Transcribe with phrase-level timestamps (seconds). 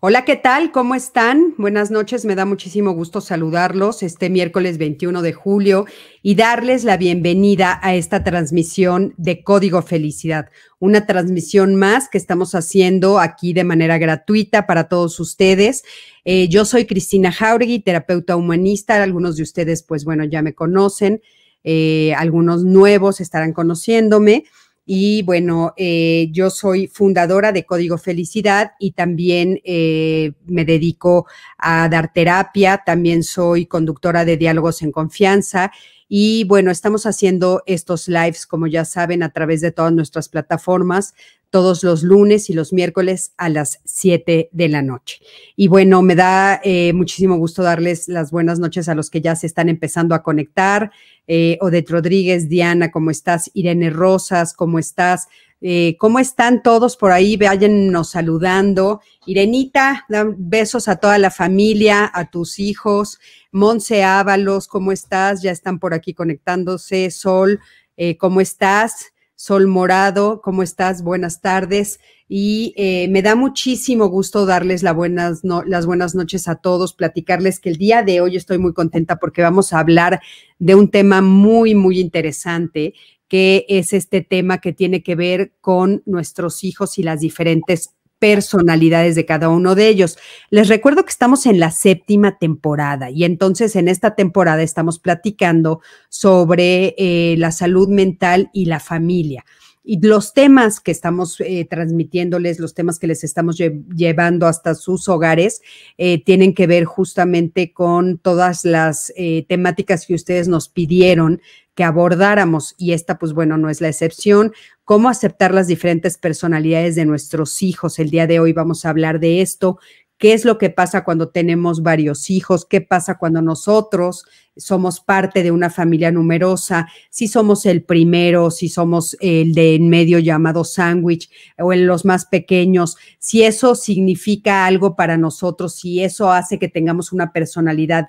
[0.00, 0.70] Hola, ¿qué tal?
[0.70, 1.54] ¿Cómo están?
[1.58, 5.86] Buenas noches, me da muchísimo gusto saludarlos este miércoles 21 de julio
[6.22, 12.54] y darles la bienvenida a esta transmisión de Código Felicidad, una transmisión más que estamos
[12.54, 15.82] haciendo aquí de manera gratuita para todos ustedes.
[16.24, 21.22] Eh, yo soy Cristina Jauregui, terapeuta humanista, algunos de ustedes pues bueno ya me conocen,
[21.64, 24.44] eh, algunos nuevos estarán conociéndome.
[24.90, 31.26] Y bueno, eh, yo soy fundadora de Código Felicidad y también eh, me dedico
[31.58, 35.72] a dar terapia, también soy conductora de diálogos en confianza.
[36.08, 41.12] Y bueno, estamos haciendo estos lives, como ya saben, a través de todas nuestras plataformas,
[41.50, 45.20] todos los lunes y los miércoles a las 7 de la noche.
[45.54, 49.36] Y bueno, me da eh, muchísimo gusto darles las buenas noches a los que ya
[49.36, 50.92] se están empezando a conectar.
[51.30, 53.50] Eh, Odette Rodríguez, Diana, ¿cómo estás?
[53.52, 55.28] Irene Rosas, ¿cómo estás?
[55.60, 57.36] Eh, ¿Cómo están todos por ahí?
[57.36, 59.02] Váyannos saludando.
[59.26, 60.06] Irenita,
[60.38, 63.18] besos a toda la familia, a tus hijos.
[63.52, 65.42] Monse Ábalos, ¿cómo estás?
[65.42, 67.10] Ya están por aquí conectándose.
[67.10, 67.60] Sol,
[67.96, 69.12] eh, ¿cómo estás?
[69.40, 71.04] Sol Morado, ¿cómo estás?
[71.04, 72.00] Buenas tardes.
[72.28, 77.68] Y eh, me da muchísimo gusto darles buenas las buenas noches a todos, platicarles que
[77.68, 80.20] el día de hoy estoy muy contenta porque vamos a hablar
[80.58, 82.94] de un tema muy, muy interesante
[83.28, 89.14] que es este tema que tiene que ver con nuestros hijos y las diferentes personalidades
[89.14, 90.18] de cada uno de ellos.
[90.50, 95.80] Les recuerdo que estamos en la séptima temporada y entonces en esta temporada estamos platicando
[96.08, 99.44] sobre eh, la salud mental y la familia.
[99.90, 105.08] Y los temas que estamos eh, transmitiéndoles, los temas que les estamos llevando hasta sus
[105.08, 105.62] hogares,
[105.96, 109.12] eh, tienen que ver justamente con todas las
[109.48, 111.40] temáticas que ustedes nos pidieron
[111.74, 114.52] que abordáramos, y esta pues bueno, no es la excepción,
[114.84, 118.00] cómo aceptar las diferentes personalidades de nuestros hijos.
[118.00, 119.78] El día de hoy vamos a hablar de esto,
[120.18, 124.24] qué es lo que pasa cuando tenemos varios hijos, qué pasa cuando nosotros
[124.56, 129.88] somos parte de una familia numerosa, si somos el primero, si somos el de en
[129.88, 136.02] medio llamado sándwich o en los más pequeños, si eso significa algo para nosotros, si
[136.02, 138.08] eso hace que tengamos una personalidad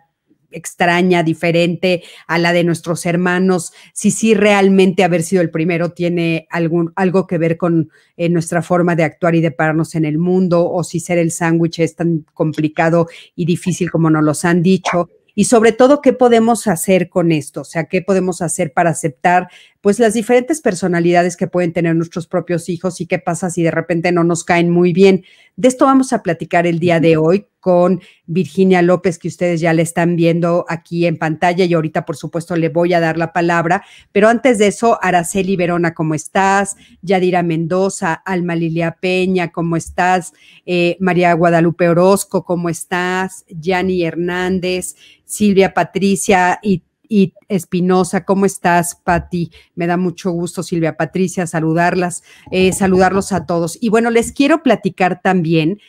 [0.52, 6.48] extraña, diferente a la de nuestros hermanos, si sí realmente haber sido el primero tiene
[6.50, 10.18] algún, algo que ver con eh, nuestra forma de actuar y de pararnos en el
[10.18, 14.62] mundo, o si ser el sándwich es tan complicado y difícil como nos los han
[14.62, 15.10] dicho.
[15.36, 17.62] Y sobre todo, ¿qué podemos hacer con esto?
[17.62, 19.48] O sea, ¿qué podemos hacer para aceptar
[19.82, 23.72] pues las diferentes personalidades que pueden tener nuestros propios hijos y qué pasa si de
[23.72, 25.24] repente no nos caen muy bien.
[25.56, 29.74] De esto vamos a platicar el día de hoy con Virginia López, que ustedes ya
[29.74, 33.34] le están viendo aquí en pantalla y ahorita por supuesto le voy a dar la
[33.34, 36.76] palabra, pero antes de eso, Araceli Verona, ¿cómo estás?
[37.02, 40.34] Yadira Mendoza, Alma Lilia Peña, ¿cómo estás?
[40.66, 43.46] Eh, María Guadalupe Orozco, ¿cómo estás?
[43.50, 44.96] Yani Hernández,
[45.26, 48.24] Silvia Patricia y y Espinosa.
[48.24, 49.52] ¿Cómo estás, Patti?
[49.76, 53.78] Me da mucho gusto, Silvia Patricia, saludarlas, eh, saludarlos a todos.
[53.82, 55.80] Y bueno, les quiero platicar también.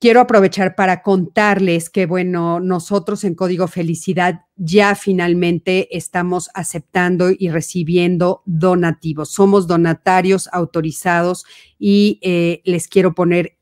[0.00, 7.48] Quiero aprovechar para contarles que, bueno, nosotros en Código Felicidad ya finalmente estamos aceptando y
[7.48, 9.30] recibiendo donativos.
[9.30, 11.46] Somos donatarios autorizados
[11.80, 13.56] y eh, les quiero poner,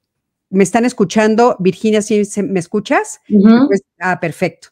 [0.51, 1.57] ¿me están escuchando?
[1.59, 3.21] Virginia, ¿sí, ¿me escuchas?
[3.99, 4.69] Ah, perfecto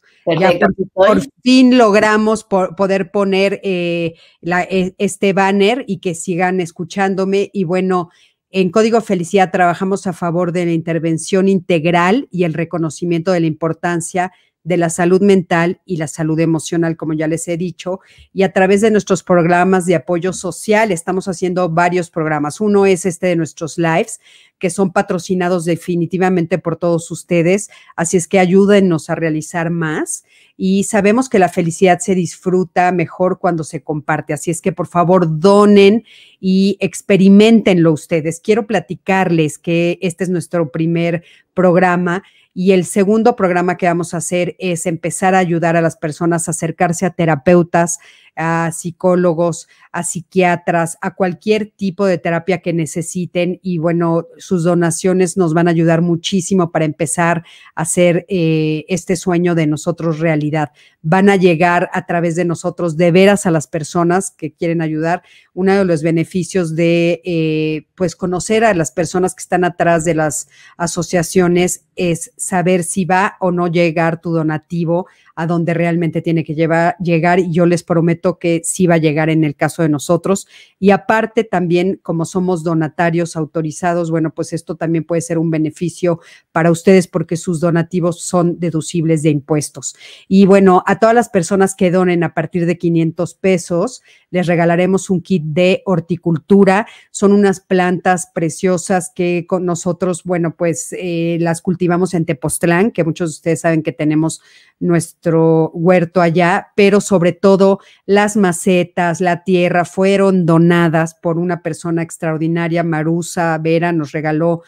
[0.93, 7.51] por, fin logramos poder poner eh, e, este banner y que sigan escuchándome.
[7.53, 8.09] Y bueno,
[8.49, 13.47] en Código Felicidad trabajamos a favor de la intervención integral y el reconocimiento de la
[13.47, 14.31] importancia
[14.65, 18.01] de la salud mental y la salud emocional, como ya les he dicho,
[18.33, 22.59] y a través de nuestros programas de apoyo social estamos haciendo varios programas.
[22.59, 24.19] Uno es este de nuestros lives,
[24.57, 30.25] que son patrocinados definitivamente por todos ustedes, así es que ayúdennos a realizar más
[30.57, 34.87] y sabemos que la felicidad se disfruta mejor cuando se comparte, así es que por
[34.87, 36.05] favor donen
[36.39, 38.39] y experimentenlo ustedes.
[38.39, 41.23] Quiero platicarles que este es nuestro primer
[41.53, 42.23] programa
[42.57, 46.47] y el segundo programa que vamos a hacer es empezar a ayudar a las personas
[46.47, 47.99] a acercarse a terapeutas
[48.35, 55.37] a psicólogos, a psiquiatras, a cualquier tipo de terapia que necesiten y bueno, sus donaciones
[55.37, 57.43] nos van a ayudar muchísimo para empezar
[57.75, 60.71] a hacer eh, este sueño de nosotros realidad.
[61.01, 65.23] Van a llegar a través de nosotros de veras a las personas que quieren ayudar.
[65.53, 70.15] Uno de los beneficios de eh, pues conocer a las personas que están atrás de
[70.15, 70.47] las
[70.77, 76.55] asociaciones es saber si va o no llegar tu donativo a donde realmente tiene que
[76.55, 80.47] llegar y yo les prometo que sí va a llegar en el caso de nosotros.
[80.79, 86.21] Y aparte también, como somos donatarios autorizados, bueno, pues esto también puede ser un beneficio
[86.51, 89.95] para ustedes porque sus donativos son deducibles de impuestos.
[90.27, 95.09] Y bueno, a todas las personas que donen a partir de 500 pesos, les regalaremos
[95.09, 96.87] un kit de horticultura.
[97.11, 103.03] Son unas plantas preciosas que con nosotros, bueno, pues eh, las cultivamos en Tepoztlán, que
[103.03, 104.41] muchos de ustedes saben que tenemos
[104.79, 105.24] nuestro
[105.73, 112.83] huerto allá, pero sobre todo las macetas, la tierra fueron donadas por una persona extraordinaria,
[112.83, 114.63] Marusa Vera, nos regaló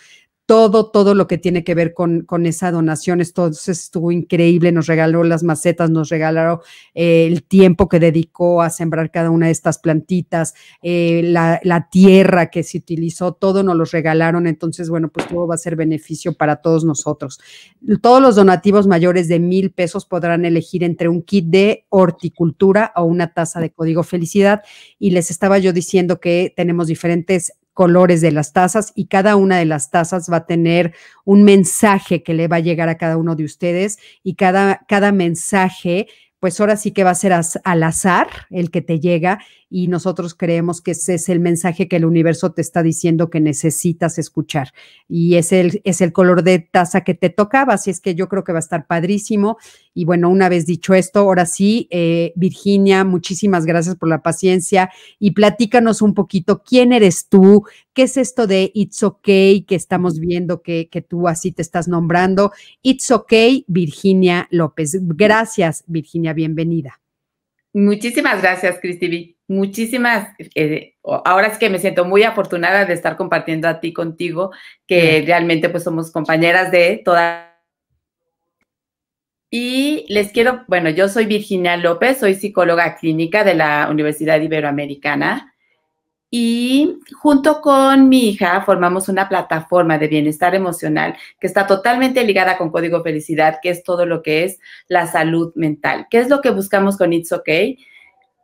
[0.48, 3.20] todo, todo lo que tiene que ver con, con esa donación.
[3.20, 6.62] Entonces estuvo increíble, nos regaló las macetas, nos regaló
[6.96, 11.90] eh, el tiempo que dedicó a sembrar cada una de estas plantitas, eh, la, la,
[11.90, 14.48] tierra que se utilizó, todo nos los regalaron.
[14.48, 17.42] Entonces, bueno, pues todo va a ser beneficio para todos nosotros.
[18.02, 23.04] Todos los donativos mayores de mil pesos podrán elegir entre un kit de horticultura o
[23.04, 24.62] una taza de código felicidad.
[24.98, 29.60] Y les estaba yo diciendo que tenemos diferentes colores de las tazas y cada una
[29.60, 30.96] de las tazas va a tener
[31.26, 35.12] un mensaje que le va a llegar a cada uno de ustedes y cada, cada
[35.12, 36.08] mensaje
[36.40, 39.38] pues ahora sí que va a ser al azar el que te llega
[39.70, 43.40] y nosotros creemos que ese es el mensaje que el universo te está diciendo que
[43.40, 44.72] necesitas escuchar
[45.08, 48.30] y es el, es el color de taza que te tocaba, así es que yo
[48.30, 49.58] creo que va a estar padrísimo
[49.94, 54.90] y bueno, una vez dicho esto, ahora sí, eh, Virginia, muchísimas gracias por la paciencia
[55.20, 57.64] y platícanos un poquito quién eres tú,
[57.94, 61.88] qué es esto de It's Okay que estamos viendo que, que tú así te estás
[61.88, 62.52] nombrando,
[62.84, 64.98] It's Okay, Virginia López.
[65.02, 67.00] Gracias, Virginia, bienvenida.
[67.78, 69.38] Muchísimas gracias, Cristi.
[69.48, 74.50] Muchísimas, eh, ahora es que me siento muy afortunada de estar compartiendo a ti contigo,
[74.88, 77.56] que realmente pues somos compañeras de toda.
[79.52, 85.54] Y les quiero, bueno, yo soy Virginia López, soy psicóloga clínica de la Universidad Iberoamericana
[86.30, 92.58] y junto con mi hija formamos una plataforma de bienestar emocional que está totalmente ligada
[92.58, 96.08] con Código Felicidad, que es todo lo que es la salud mental.
[96.10, 97.78] ¿Qué es lo que buscamos con It's Okay?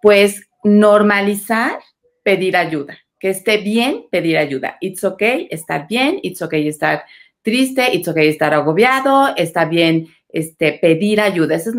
[0.02, 1.80] Pues normalizar
[2.24, 4.78] pedir ayuda, que esté bien pedir ayuda.
[4.80, 7.04] It's okay estar bien, it's okay estar
[7.42, 11.56] triste, it's okay estar agobiado, está bien este, pedir ayuda.
[11.56, 11.76] Esa es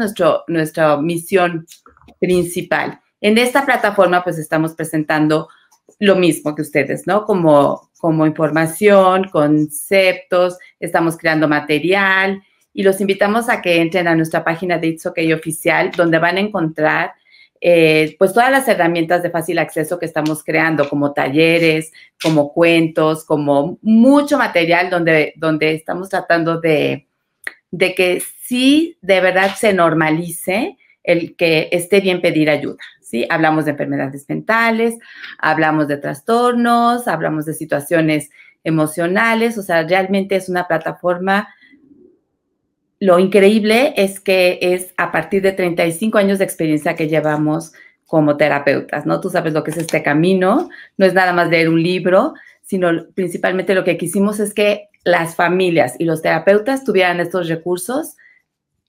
[0.48, 1.66] nuestra misión
[2.20, 3.00] principal.
[3.22, 5.48] En esta plataforma pues estamos presentando
[6.04, 7.24] lo mismo que ustedes, ¿no?
[7.24, 12.42] Como, como información, conceptos, estamos creando material
[12.72, 16.36] y los invitamos a que entren a nuestra página de It's Okay oficial, donde van
[16.36, 17.12] a encontrar
[17.60, 21.92] eh, pues todas las herramientas de fácil acceso que estamos creando, como talleres,
[22.22, 27.06] como cuentos, como mucho material donde, donde estamos tratando de,
[27.70, 32.82] de que sí de verdad se normalice el que esté bien pedir ayuda.
[33.30, 34.98] Hablamos de enfermedades mentales,
[35.38, 38.30] hablamos de trastornos, hablamos de situaciones
[38.64, 41.48] emocionales, o sea, realmente es una plataforma.
[42.98, 47.72] Lo increíble es que es a partir de 35 años de experiencia que llevamos
[48.06, 49.20] como terapeutas, ¿no?
[49.20, 52.90] Tú sabes lo que es este camino, no es nada más leer un libro, sino
[53.14, 58.16] principalmente lo que quisimos es que las familias y los terapeutas tuvieran estos recursos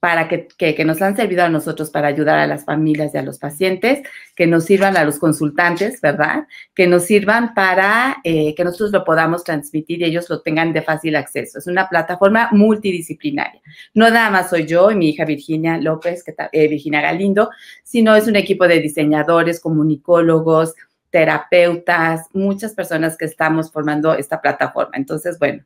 [0.00, 3.22] para que, que, nos han servido a nosotros para ayudar a las familias y a
[3.22, 4.02] los pacientes,
[4.34, 6.46] que nos sirvan a los consultantes, ¿verdad?
[6.74, 10.82] Que nos sirvan para eh, que nosotros lo podamos transmitir y ellos lo tengan de
[10.82, 11.58] fácil acceso.
[11.58, 13.60] Es una plataforma multidisciplinaria.
[13.94, 17.50] No nada más soy yo y mi hija Virginia López, que, eh, Virginia Galindo,
[17.82, 20.74] sino es un equipo de diseñadores, comunicólogos,
[21.10, 24.92] terapeutas, muchas personas que estamos formando esta plataforma.
[24.94, 25.64] Entonces, bueno,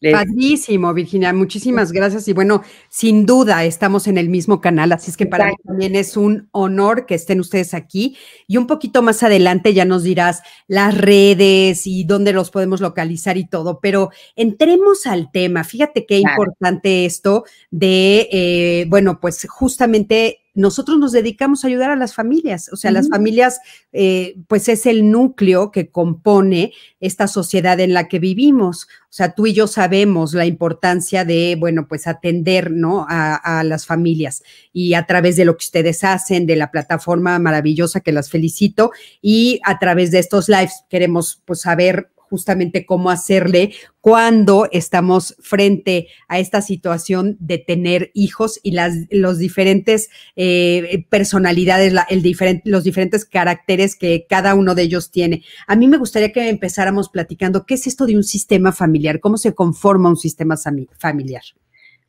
[0.00, 2.28] Padrísimo, Virginia, muchísimas gracias.
[2.28, 5.96] Y bueno, sin duda estamos en el mismo canal, así es que para mí también
[5.96, 8.16] es un honor que estén ustedes aquí.
[8.46, 13.38] Y un poquito más adelante ya nos dirás las redes y dónde los podemos localizar
[13.38, 15.64] y todo, pero entremos al tema.
[15.64, 21.96] Fíjate qué importante esto de, eh, bueno, pues justamente nosotros nos dedicamos a ayudar a
[21.96, 23.60] las familias, o sea, las familias,
[23.92, 28.88] eh, pues es el núcleo que compone esta sociedad en la que vivimos.
[29.04, 33.06] O sea, tú y yo sabemos la importancia de, bueno, pues atender, ¿no?
[33.08, 37.38] A, a las familias y a través de lo que ustedes hacen, de la plataforma
[37.38, 43.10] maravillosa que las felicito y a través de estos lives queremos, pues, saber justamente cómo
[43.10, 51.04] hacerle cuando estamos frente a esta situación de tener hijos y las los diferentes eh,
[51.08, 55.42] personalidades, el los diferentes caracteres que cada uno de ellos tiene.
[55.66, 59.38] A mí me gustaría que empezáramos platicando qué es esto de un sistema familiar, cómo
[59.38, 60.56] se conforma un sistema
[60.98, 61.42] familiar.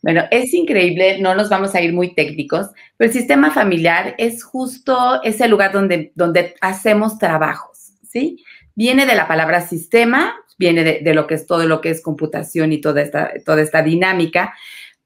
[0.02, 4.44] Bueno, es increíble, no nos vamos a ir muy técnicos, pero el sistema familiar es
[4.44, 8.44] justo ese lugar donde, donde hacemos trabajos, ¿sí?
[8.78, 12.72] Viene de la palabra sistema, viene de, lo que es todo lo que es computación
[12.72, 14.54] y toda esta, toda esta dinámica,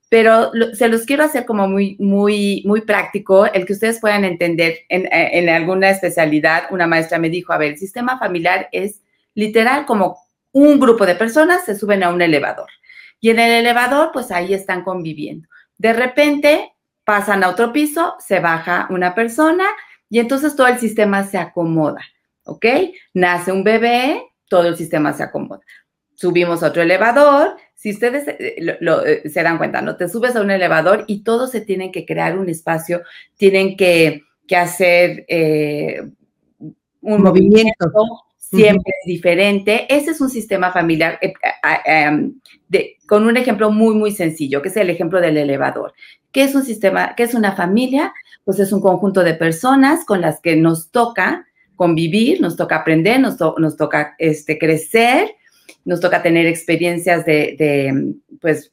[0.09, 4.79] pero se los quiero hacer como muy, muy, muy práctico, el que ustedes puedan entender
[4.89, 6.65] en, en alguna especialidad.
[6.69, 9.01] Una maestra me dijo, a ver, el sistema familiar es
[9.33, 10.17] literal como
[10.51, 12.67] un grupo de personas se suben a un elevador
[13.21, 15.47] y en el elevador pues ahí están conviviendo.
[15.77, 16.73] De repente
[17.05, 19.65] pasan a otro piso, se baja una persona
[20.09, 22.01] y entonces todo el sistema se acomoda.
[22.45, 22.65] ¿Ok?
[23.13, 25.61] Nace un bebé, todo el sistema se acomoda.
[26.15, 29.95] Subimos a otro elevador, si ustedes eh, eh, se dan cuenta, ¿no?
[29.95, 33.01] Te subes a un elevador y todos se tienen que crear un espacio,
[33.37, 34.21] tienen que,
[34.55, 36.01] hacer eh,
[36.59, 37.89] un movimiento,
[38.37, 39.87] siempre es diferente.
[39.89, 41.17] Ese es un sistema familiar
[41.85, 42.39] em,
[43.07, 45.93] con un ejemplo muy, muy sencillo, que es el ejemplo del elevador.
[46.31, 47.15] ¿Qué es un sistema?
[47.15, 48.13] ¿Qué es una familia?
[48.43, 51.47] Pues es un conjunto de personas con las que nos toca
[51.81, 53.37] convivir, nos toca aprender, nos,
[53.75, 55.31] toca este, crecer,
[55.83, 58.71] nos toca tener experiencias de, pues,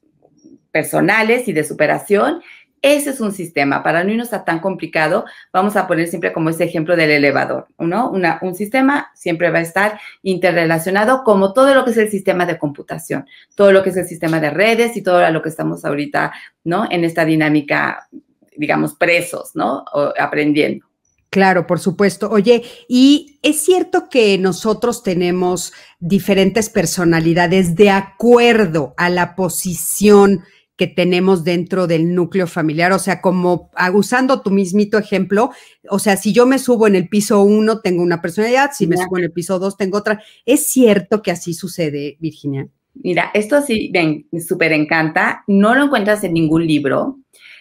[0.71, 2.43] personales y de superación.
[2.83, 3.83] Ese es un sistema.
[3.83, 5.25] Para no irnos a tan complicado,
[5.55, 8.11] vamos a poner siempre como ese ejemplo del elevador, ¿no?
[8.11, 12.59] Un sistema siempre va a estar interrelacionado como todo lo que es el sistema de
[12.59, 13.25] computación,
[13.55, 16.35] todo lo que es el sistema de redes y todo lo que estamos ahorita,
[16.65, 16.87] ¿no?
[16.91, 18.07] En esta dinámica,
[18.55, 19.87] digamos, presos, ¿no?
[20.19, 20.88] Aprendiendo.
[21.31, 22.31] Claro, por supuesto.
[22.31, 30.45] Oye, y es cierto que nosotros tenemos diferentes personalidades de acuerdo a la posición
[30.79, 32.93] que tenemos dentro del núcleo familiar.
[32.93, 35.51] O sea, como ah, usando tu mismito ejemplo,
[35.91, 38.97] o sea, si yo me subo en el piso uno, tengo una personalidad, si me
[38.97, 40.23] subo en el piso dos, tengo otra.
[40.47, 42.69] ¿Es cierto que así sucede, Virginia?
[42.95, 45.45] Mira, esto sí, ven, súper encanta.
[45.47, 47.19] No lo encuentras en ningún libro.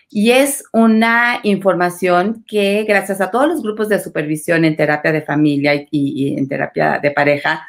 [0.09, 5.21] Y es una información que gracias a todos los grupos de supervisión en terapia de
[5.21, 7.67] familia y, en terapia de pareja,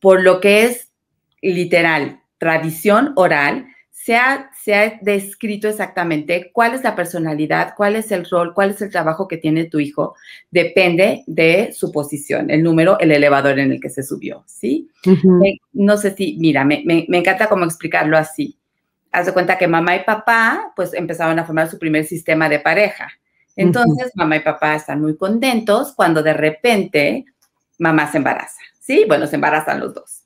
[0.00, 0.90] por lo que es
[1.40, 8.10] literal, tradición oral, se ha, se ha, descrito exactamente cuál es la personalidad, cuál es
[8.12, 10.14] el rol, cuál es el trabajo que tiene tu hijo,
[10.50, 14.88] depende de su posición, el número, el elevador en el que se subió, ¿sí?
[15.06, 18.56] Eh, no sé si, mira, me, me, me encanta cómo explicarlo así
[19.16, 22.60] haz de cuenta que mamá y papá, pues empezaron a formar su primer sistema de
[22.60, 23.08] pareja.
[23.56, 27.24] Entonces, mamá y papá están muy contentos cuando de repente
[27.78, 29.06] mamá se embaraza, ¿sí?
[29.08, 30.22] Bueno, se embarazan los dos.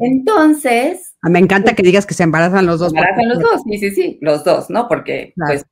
[0.00, 1.14] Entonces...
[1.22, 2.90] Ah, me encanta que digas que se embarazan los dos.
[2.90, 4.88] Se embarazan los dos, sí, sí, sí, los dos, ¿no?
[4.88, 5.64] Porque, pues,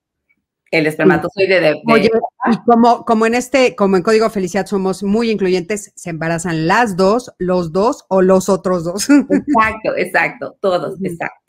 [0.71, 1.83] el espermatozoide de...
[1.89, 2.09] Oye,
[2.53, 6.97] y como, como en este, como en Código Felicidad somos muy incluyentes, se embarazan las
[6.97, 9.11] dos, los dos o los otros dos.
[9.11, 11.48] Exacto, exacto, todos, exacto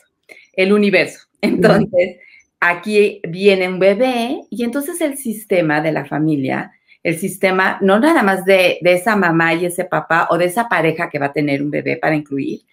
[0.60, 1.28] el universo.
[1.42, 2.18] Entonces,
[2.60, 8.22] aquí viene un bebé y entonces el sistema de la familia, el sistema no nada
[8.22, 11.64] más de, esa mamá y ese papá o de esa pareja que va a tener
[11.64, 12.64] un bebé para incluir,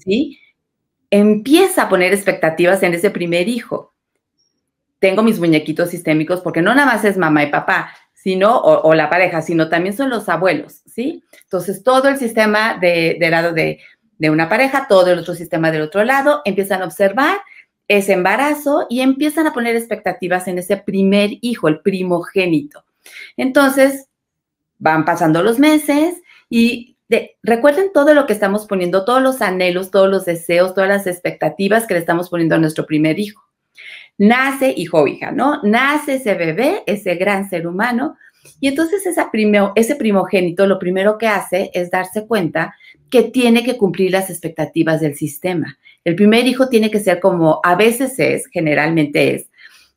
[0.00, 0.40] ¿sí?
[1.08, 3.94] Empieza a poner expectativas en ese primer hijo.
[4.98, 9.08] Tengo mis muñequitos sistémicos porque no nada más es mamá y papá, sino, o, la
[9.08, 11.22] pareja, sino también son los abuelos, ¿sí?
[11.44, 13.80] Entonces, todo el sistema de, del lado de
[14.22, 17.40] de una pareja, todo el otro sistema del otro lado, empiezan a observar
[17.88, 22.84] ese embarazo y empiezan a poner expectativas en ese primer hijo, el primogénito.
[23.36, 24.06] Entonces,
[24.78, 26.96] van pasando los meses y
[27.42, 31.88] recuerden todo lo que estamos poniendo, todos los anhelos, todos los deseos, todas las expectativas
[31.88, 33.42] que le estamos poniendo a nuestro primer hijo.
[34.18, 35.60] Nace hijo o hija, ¿no?
[35.64, 38.16] Nace ese bebé, ese gran ser humano,
[38.60, 39.30] y entonces esa
[39.74, 42.76] ese primogénito lo primero que hace es darse cuenta
[43.12, 45.78] que tiene que cumplir las expectativas del sistema.
[46.02, 49.50] El primer hijo tiene que ser como, a veces es, generalmente es,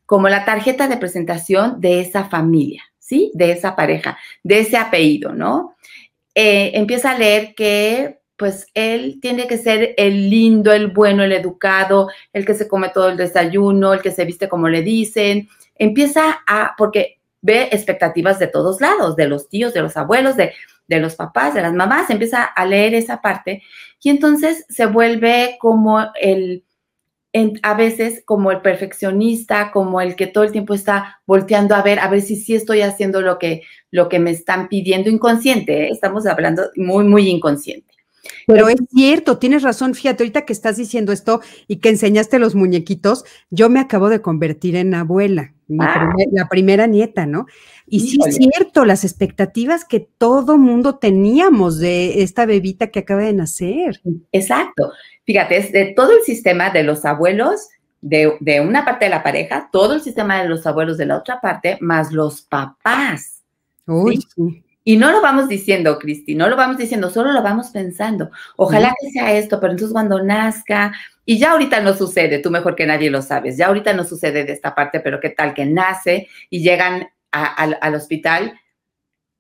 [0.06, 3.32] como la tarjeta de presentación de esa familia, ¿sí?
[3.34, 5.78] De esa pareja, de ese apellido, ¿no?
[6.36, 11.32] Eh, empieza a leer que pues él tiene que ser el lindo, el bueno, el
[11.32, 15.48] educado, el que se come todo el desayuno, el que se viste como le dicen.
[15.76, 20.52] Empieza a, porque ve expectativas de todos lados, de los tíos, de los abuelos, de,
[20.88, 23.64] de los papás, de las mamás, empieza a leer esa parte
[24.02, 26.64] y entonces se vuelve como el,
[27.64, 32.00] a veces como el perfeccionista, como el que todo el tiempo está volteando a ver,
[32.00, 35.90] a ver si sí estoy haciendo lo que, lo que me están pidiendo inconsciente, ¿eh?
[35.92, 37.96] estamos hablando muy, muy inconsciente.
[38.46, 39.96] Pero es cierto, tienes razón.
[39.96, 44.22] Fíjate, ahorita que estás diciendo esto y que enseñaste los muñequitos, yo me acabo de
[44.22, 46.14] convertir en abuela, ah.
[46.32, 47.46] la primera nieta, ¿no?
[47.88, 53.22] Y sí es cierto, las expectativas que todo mundo teníamos de esta bebita que acaba
[53.22, 54.02] de nacer.
[54.32, 54.92] Exacto.
[55.26, 57.70] Fíjate, es de todo el sistema de los abuelos,
[58.02, 61.18] de, de una parte de la pareja, todo el sistema de los abuelos de la
[61.18, 63.44] otra parte, más los papás.
[63.88, 64.65] Uy, ¿sí?
[64.88, 68.30] Y no lo vamos diciendo, Cristi, no lo vamos diciendo, solo lo vamos pensando.
[68.56, 70.94] Ojalá que sea esto, pero entonces cuando nazca,
[71.26, 74.46] y ya ahorita no sucede, tú mejor que nadie lo sabes, ya ahorita no sucede
[74.46, 78.54] de esta parte, pero qué tal que nace y llegan al hospital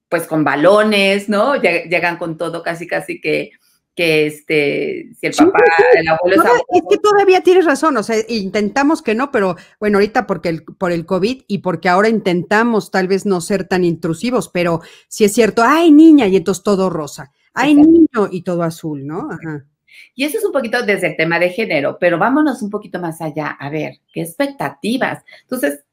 [0.09, 1.55] pues con balones, ¿no?
[1.55, 3.51] Llegan con todo casi, casi que
[3.95, 5.59] que este, si el papá,
[5.95, 9.97] el abuelo es Es que todavía tienes razón, o sea, intentamos que no, pero bueno,
[9.97, 13.85] ahorita porque el, por el COVID y porque ahora intentamos tal vez no ser tan
[13.85, 18.63] intrusivos, pero si es cierto, ay niña, y entonces todo rosa, ay niño y todo
[18.63, 19.29] azul, ¿no?
[19.31, 19.65] Ajá.
[20.13, 23.21] Y eso es un poquito desde el tema de género, pero vámonos un poquito más
[23.21, 25.23] allá, a ver, ¿qué expectativas?
[25.43, 25.85] Entonces,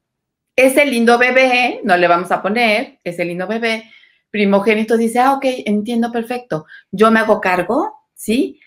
[0.55, 3.85] ese lindo bebé, no le vamos a poner, ese lindo bebé,
[4.33, 8.59] primogénito dice, ah, ok, entiendo perfecto, yo me hago cargo, ¿sí?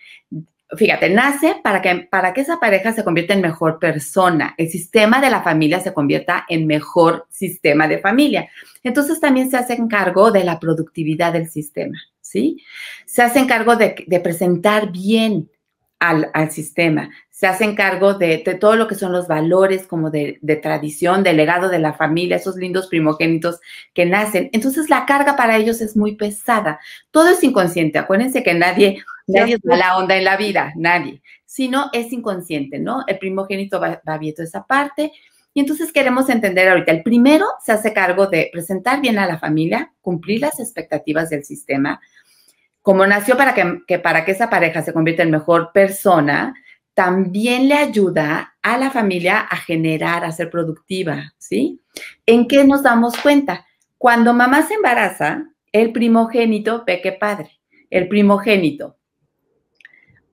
[0.77, 5.21] Fíjate, nace para que, para que esa pareja se convierta en mejor persona, el sistema
[5.21, 8.49] de la familia se convierta en mejor sistema de familia.
[8.85, 12.63] Entonces también se hace cargo de la productividad del sistema, ¿sí?
[13.05, 15.51] Se hace cargo de, de presentar bien
[15.99, 20.39] al, al, sistema, se hacen cargo de, todo lo que son los valores como de,
[20.63, 23.61] tradición, de legado de la familia, esos lindos primogénitos
[23.93, 24.49] que nacen.
[24.53, 26.81] Entonces la carga para ellos es muy pesada.
[27.11, 27.99] Todo es inconsciente.
[27.99, 31.23] Acuérdense que nadie, nadie da la onda en la vida, nadie.
[31.45, 33.05] Sino es inconsciente, ¿no?
[33.07, 35.13] El primogénito va, va viendo esa parte.
[35.53, 39.39] Y entonces queremos entender ahorita, el primero se hace cargo de presentar bien a la
[39.39, 42.01] familia, cumplir las expectativas del sistema.
[42.87, 46.55] Como nació para que, para que esa pareja se convierta en mejor persona,
[46.95, 51.81] también le ayuda a la familia a generar, a ser productiva, ¿sí?
[52.27, 53.67] ¿En qué nos damos cuenta?
[53.99, 57.59] Cuando mamá se embaraza, el primogénito ve que padre,
[57.91, 58.99] el primogénito,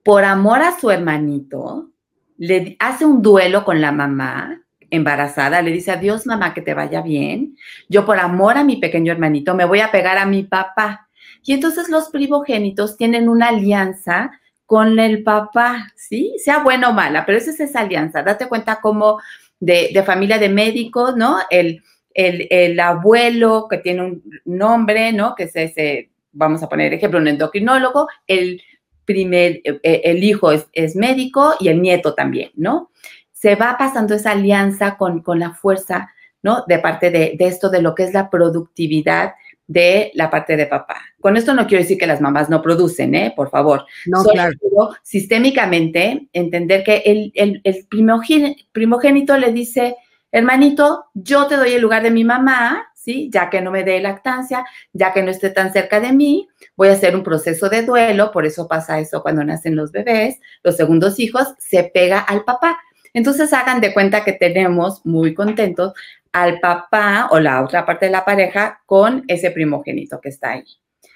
[0.04, 1.90] por amor a su hermanito,
[2.36, 7.02] le hace un duelo con la mamá embarazada, le dice, adiós mamá, que te vaya
[7.02, 7.56] bien.
[7.88, 11.03] Yo por amor a mi pequeño hermanito me voy a pegar a mi papá.
[11.44, 14.32] Y entonces los primogénitos tienen una alianza
[14.66, 16.34] con el papá, ¿sí?
[16.38, 18.22] Sea buena o mala, pero esa es esa alianza.
[18.22, 19.20] Date cuenta como
[19.60, 21.38] de, familia de médicos, ¿no?
[21.50, 21.82] El,
[22.14, 25.34] el, abuelo que tiene un nombre, ¿no?
[25.34, 28.62] Que es ese, vamos a poner ejemplo, un endocrinólogo, el
[29.04, 32.90] primer, e, e, el hijo es, médico y el nieto también, ¿no?
[33.32, 36.10] Se va pasando esa alianza con, con la fuerza,
[36.42, 36.64] ¿no?
[36.66, 39.34] De parte de, de esto, de lo que es la productividad
[39.66, 40.96] de la parte de papá.
[41.24, 43.32] Con esto no quiero decir que las mamás no producen, ¿eh?
[43.34, 43.86] Por favor.
[44.04, 44.58] No, claro.
[45.02, 49.96] sistémicamente, entender que el, el, primogénito, le dice,
[50.30, 53.30] hermanito, yo te doy el lugar de mi mamá, ¿sí?
[53.32, 56.88] Ya que no me dé lactancia, ya que no esté tan cerca de mí, voy
[56.88, 60.76] a hacer un proceso de duelo, por eso pasa eso cuando nacen los bebés, los
[60.76, 62.76] segundos hijos, se pega al papá.
[63.14, 65.94] Entonces hagan de cuenta que tenemos muy contentos
[66.32, 70.64] al papá o la otra parte de la pareja con ese primogénito que está ahí.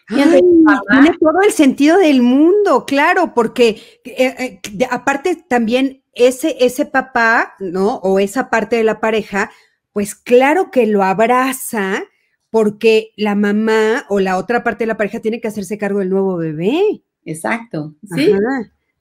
[0.09, 7.55] Tiene todo el sentido del mundo, claro, porque eh, eh, aparte también ese, ese papá,
[7.59, 7.97] ¿no?
[7.97, 9.51] O esa parte de la pareja,
[9.93, 12.05] pues claro que lo abraza
[12.51, 16.11] porque la mamá o la otra parte de la pareja tiene que hacerse cargo del
[16.11, 17.03] nuevo bebé.
[17.25, 18.33] Exacto, sí.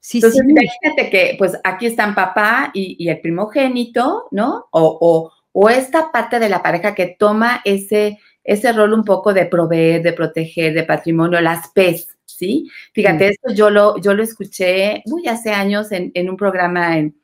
[0.00, 4.66] Sí, Entonces, imagínate que, pues, aquí están papá y, el primogénito, ¿no?
[4.70, 9.44] O, o, esta parte de la pareja que toma ese, ese rol un poco de
[9.44, 12.70] proveer, de proteger, de patrimonio, las PES, ¿sí?
[12.94, 17.14] Fíjate, esto yo lo, yo lo escuché, uy, hace años en, en un programa en,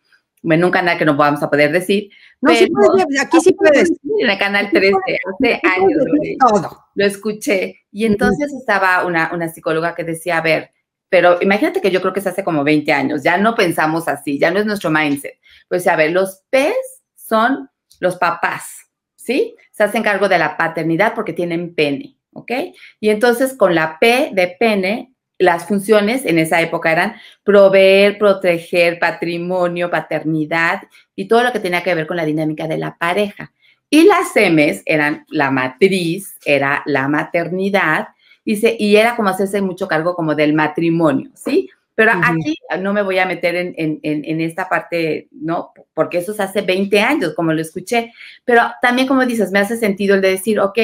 [0.42, 2.10] en un canal que no vamos a poder decir.
[2.42, 3.90] No, sí puede, aquí sí puedes.
[4.18, 6.04] En el canal 13, hace años.
[6.46, 6.84] Todo.
[6.94, 7.76] Lo escuché.
[7.90, 10.72] Y entonces estaba una, una psicóloga que decía, a ver,
[11.08, 14.38] pero imagínate que yo creo que se hace como 20 años, ya no pensamos así,
[14.38, 15.38] ya no es nuestro mindset.
[15.68, 19.56] Pues a ver, los P's son los papás, ¿sí?
[19.74, 22.52] Se hacen cargo de la paternidad porque tienen pene, ¿ok?
[23.00, 28.98] Y entonces con la P de pene las funciones en esa época eran proveer, proteger,
[28.98, 30.82] patrimonio, paternidad
[31.16, 33.52] y todo lo que tenía que ver con la dinámica de la pareja.
[33.90, 38.08] Y las M's eran la matriz, era la maternidad,
[38.44, 41.70] y, y era como hacerse mucho cargo como del matrimonio, ¿sí?
[41.94, 45.72] Pero aquí no me voy a meter en, en, en, esta parte, ¿no?
[45.94, 48.12] Porque eso es hace 20 años, como lo escuché.
[48.44, 50.78] Pero también, como dices, me hace sentido el de decir, ok,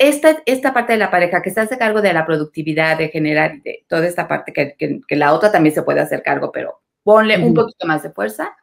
[0.00, 3.62] esta, esta parte de la pareja que se hace cargo de la productividad, de generar,
[3.62, 4.74] de toda esta parte que,
[5.06, 8.56] que, la otra también se puede hacer cargo, pero ponle un poquito más de fuerza.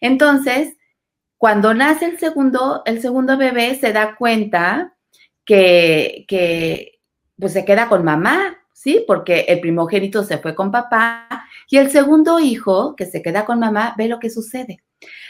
[0.00, 0.76] Entonces,
[1.38, 4.94] cuando nace el segundo, el segundo bebé, se da cuenta
[5.44, 7.00] que, que
[7.38, 9.04] pues se queda con mamá, ¿sí?
[9.06, 11.26] Porque el primogénito se fue con papá
[11.68, 14.78] y el segundo hijo, que se queda con mamá, ve lo que sucede.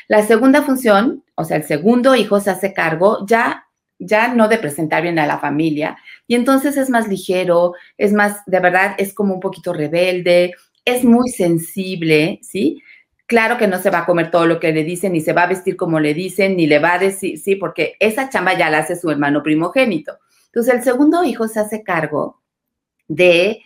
[0.06, 3.64] La segunda función, o sea, el segundo hijo se hace cargo ya
[4.00, 5.98] ya no de presentar bien a la familia.
[6.28, 11.02] Y entonces es más ligero, es más, de verdad, es como un poquito rebelde, es
[11.02, 12.80] muy sensible, ¿sí?
[13.26, 15.42] Claro que no se va a comer todo lo que le dicen, ni se va
[15.42, 18.70] a vestir como le dicen, ni le va a decir, sí, porque esa chamba ya
[18.70, 20.18] la hace su hermano primogénito.
[20.46, 22.40] Entonces el segundo hijo se hace cargo
[23.08, 23.62] de,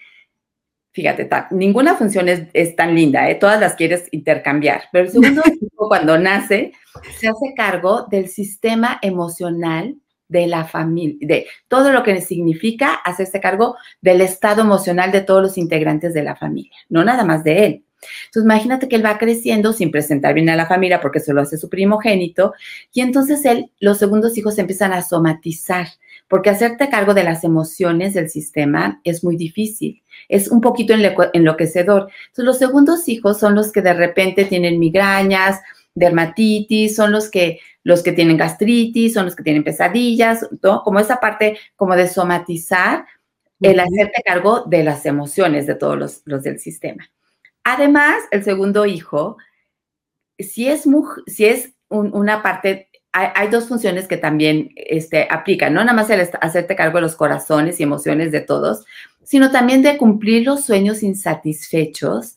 [0.92, 3.34] fíjate, ninguna función es, tan linda, ¿eh?
[3.34, 6.72] todas las quieres intercambiar, pero el segundo hijo cuando nace
[7.18, 9.96] se hace cargo del sistema emocional
[10.28, 15.42] de la familia, de todo lo que significa hacerse cargo del estado emocional de todos
[15.42, 17.84] los integrantes de la familia, no nada más de él.
[18.26, 21.40] Entonces, imagínate que él va creciendo sin presentar bien a la familia porque se lo
[21.40, 22.52] hace su primogénito
[22.92, 25.86] y entonces él, los segundos hijos empiezan a somatizar,
[26.32, 32.08] porque hacerte cargo de las emociones del sistema es muy difícil, es un poquito enloquecedor.
[32.28, 35.60] Entonces, los segundos hijos son los que de repente tienen migrañas,
[35.94, 41.20] dermatitis, son los que, los que tienen gastritis, son los que tienen pesadillas, como esa
[41.20, 43.04] parte como de somatizar,
[43.60, 47.10] el hacerte cargo de las emociones de todos los, los del sistema.
[47.62, 49.36] Además, el segundo hijo,
[50.38, 50.84] si es,
[51.26, 56.26] si es una parte, hay, dos funciones que también este, aplican, no nada más el
[56.40, 58.86] hacerte cargo de los corazones y emociones de todos,
[59.22, 62.36] sino también de cumplir los sueños insatisfechos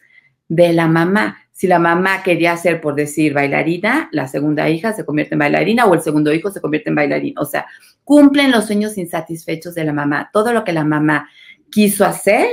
[0.49, 1.37] de la mamá.
[1.53, 5.85] Si la mamá quería ser, por decir, bailarina, la segunda hija se convierte en bailarina
[5.85, 7.35] o el segundo hijo se convierte en bailarín.
[7.37, 7.65] O sea,
[8.03, 10.29] cumplen los sueños insatisfechos de la mamá.
[10.33, 11.29] Todo lo que la mamá
[11.71, 12.49] quiso hacer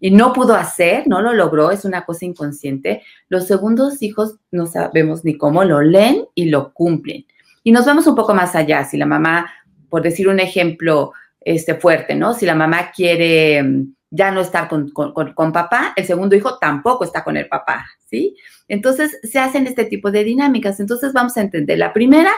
[0.00, 3.02] y no pudo hacer, no lo logró, es una cosa inconsciente.
[3.28, 7.26] Los segundos hijos no sabemos ni cómo lo leen y lo cumplen.
[7.62, 8.84] Y nos vamos un poco más allá.
[8.84, 9.52] Si la mamá,
[9.88, 12.34] por decir un ejemplo este, fuerte, ¿no?
[12.34, 17.04] Si la mamá quiere mm, ya no estar con, con, papá, el segundo hijo tampoco
[17.04, 18.36] está con el papá, ¿sí?
[18.66, 20.80] Entonces se hacen este tipo de dinámicas.
[20.80, 21.78] Entonces vamos a entender.
[21.78, 22.32] La primera,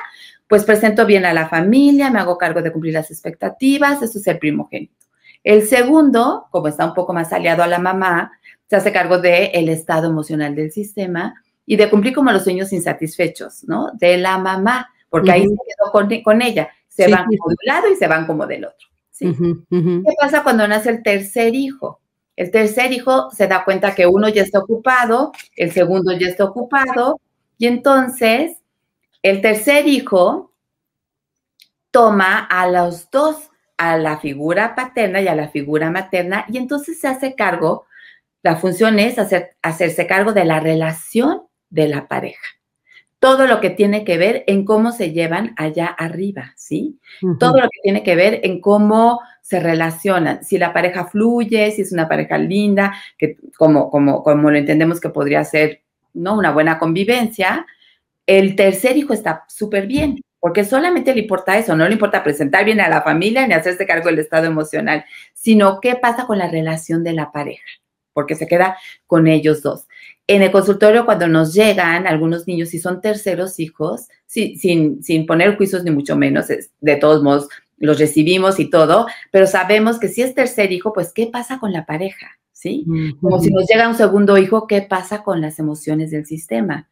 [0.46, 4.26] pues presento bien a la familia, me hago cargo de cumplir las expectativas, eso es
[4.26, 4.94] el primogénito.
[5.44, 8.32] El segundo, como está un poco más aliado a la mamá,
[8.68, 11.34] se hace cargo del el estado emocional del sistema
[11.66, 13.90] y de cumplir como los sueños insatisfechos, ¿no?
[13.94, 16.70] De la mamá, porque ahí se quedó con, ella.
[16.88, 18.88] Se van como de un lado y se van como del otro.
[19.18, 22.00] ¿Qué pasa cuando nace el tercer hijo?
[22.34, 26.44] El tercer hijo se da cuenta que uno ya está ocupado, el segundo ya está
[26.44, 27.20] ocupado,
[27.58, 28.56] y entonces
[29.22, 30.54] el tercer hijo
[31.90, 36.98] toma a los dos, a la figura paterna y a la figura materna, y entonces
[36.98, 37.84] se hace cargo,
[38.42, 42.61] la función es hacer, hacerse cargo de la relación de la pareja
[43.22, 46.98] todo lo que tiene que ver en cómo se llevan allá arriba, ¿sí?
[47.38, 51.82] Todo lo que tiene que ver en cómo se relacionan, si la pareja fluye, si
[51.82, 55.82] es una pareja linda, que como, como, como lo entendemos que podría ser,
[56.14, 56.36] ¿no?
[56.36, 57.64] Una buena convivencia.
[58.26, 62.64] El tercer hijo está súper bien, porque solamente le importa eso, no le importa presentar
[62.64, 66.48] bien a la familia ni hacerse cargo del estado emocional, sino qué pasa con la
[66.48, 67.62] relación de la pareja,
[68.14, 69.86] porque se queda con ellos dos
[70.26, 75.56] en el consultorio cuando nos llegan algunos niños, si son terceros hijos, sin, sin poner
[75.56, 77.48] juicios ni mucho menos, de todos modos
[77.82, 81.72] los recibimos y todo, pero sabemos que si es tercer hijo, pues ¿qué pasa con
[81.72, 82.38] la pareja?
[82.52, 82.86] ¿Sí?
[83.20, 86.88] Como si nos llega un segundo hijo, ¿qué pasa con las emociones del sistema?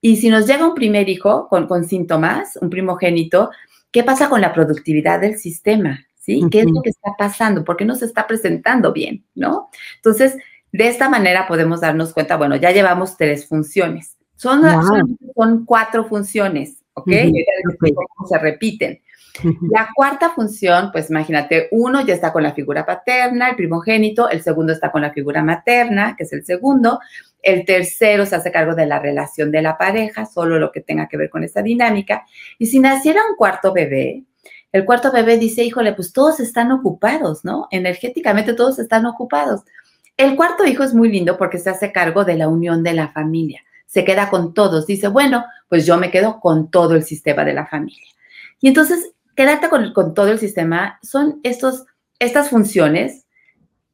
[0.00, 3.50] Y si nos llega un primer hijo con, con síntomas, un primogénito,
[3.90, 6.06] ¿qué pasa con la productividad del sistema?
[6.14, 6.40] ¿Sí?
[6.52, 7.64] ¿Qué es lo que está pasando?
[7.64, 9.24] ¿Por qué no se está presentando bien?
[9.34, 9.70] ¿No?
[9.96, 10.36] Entonces,
[10.72, 14.16] de esta manera podemos darnos cuenta, bueno, ya llevamos tres funciones.
[14.36, 14.62] Son,
[15.34, 17.10] son, cuatro funciones, ¿ok?
[18.28, 19.00] se repiten.
[19.70, 24.42] La cuarta función, pues imagínate, uno ya está con la figura paterna, el primogénito, el
[24.42, 27.00] segundo está con la figura materna, que es el segundo,
[27.42, 31.08] el tercero se hace cargo de la relación de la pareja, solo lo que tenga
[31.08, 32.24] que ver con esa dinámica.
[32.58, 34.24] Y si naciera un cuarto bebé,
[34.72, 37.68] el cuarto bebé dice, híjole, pues todos están ocupados, ¿no?
[37.70, 39.62] Energéticamente todos están ocupados
[40.18, 43.08] El cuarto hijo es muy lindo porque se hace cargo de la unión de la
[43.08, 43.62] familia.
[43.86, 44.86] Se queda con todos.
[44.86, 48.02] Dice, bueno, pues yo me quedo con todo el sistema de la familia.
[48.60, 51.86] Y entonces, quedarte con, con todo el sistema son estos,
[52.18, 53.26] estas funciones,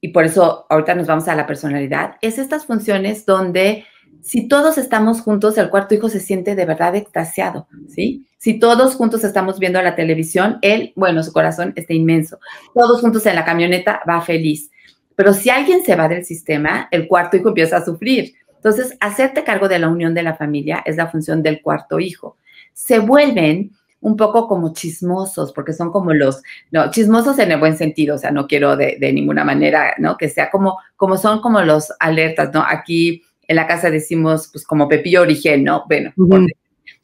[0.01, 3.85] y por eso ahorita nos vamos a la personalidad, es estas funciones donde
[4.23, 8.27] si todos estamos juntos, el cuarto hijo se siente de verdad extasiado, ¿sí?
[8.39, 12.39] Si todos juntos estamos viendo la televisión, él, bueno, su corazón está inmenso.
[12.75, 14.71] Todos juntos en la camioneta va feliz.
[15.17, 18.35] Pero si alguien se va del sistema, el cuarto hijo empieza a sufrir.
[18.57, 22.37] Entonces, hacerte cargo de la unión de la familia es la función del cuarto hijo.
[22.73, 27.77] Se vuelven un poco como chismosos, porque son como los, no, chismosos en el buen
[27.77, 30.19] sentido, o sea, no quiero de, de ninguna manera, ¿no?
[30.19, 32.63] Que sea como, como son como los alertas, ¿no?
[32.67, 35.85] Aquí en la casa decimos, pues como Pepillo Origen, ¿no?
[35.89, 36.13] Bueno,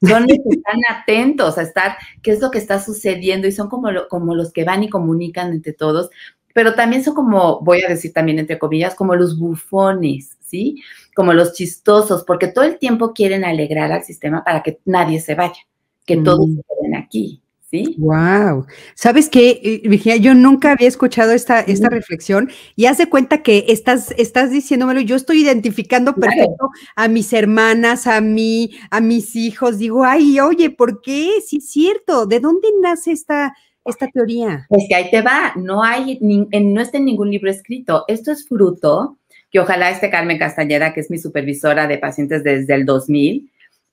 [0.02, 3.68] son los que están atentos a estar, qué es lo que está sucediendo y son
[3.68, 6.10] como, como los que van y comunican entre todos,
[6.54, 10.82] pero también son como, voy a decir también entre comillas, como los bufones, ¿sí?
[11.14, 15.34] Como los chistosos, porque todo el tiempo quieren alegrar al sistema para que nadie se
[15.34, 15.66] vaya,
[16.06, 16.56] que todos mm.
[16.56, 17.42] se queden aquí.
[17.70, 17.94] ¿sí?
[17.98, 18.66] Wow.
[18.94, 20.16] ¿Sabes qué, eh, Virginia?
[20.16, 25.00] Yo nunca había escuchado esta, esta reflexión y haz de cuenta que estás, estás diciéndomelo,
[25.00, 29.78] yo estoy identificando perfecto a mis hermanas, a mí, a mis hijos.
[29.78, 31.30] Digo, ay, oye, ¿por qué?
[31.46, 32.26] Sí es cierto.
[32.26, 34.66] ¿De dónde nace esta, esta teoría?
[34.70, 38.04] Es que ahí te va, no hay, no está en ningún libro escrito.
[38.08, 39.18] Esto es fruto
[39.50, 43.50] que ojalá esté Carmen Castañeda, que es mi supervisora de pacientes desde el 2000.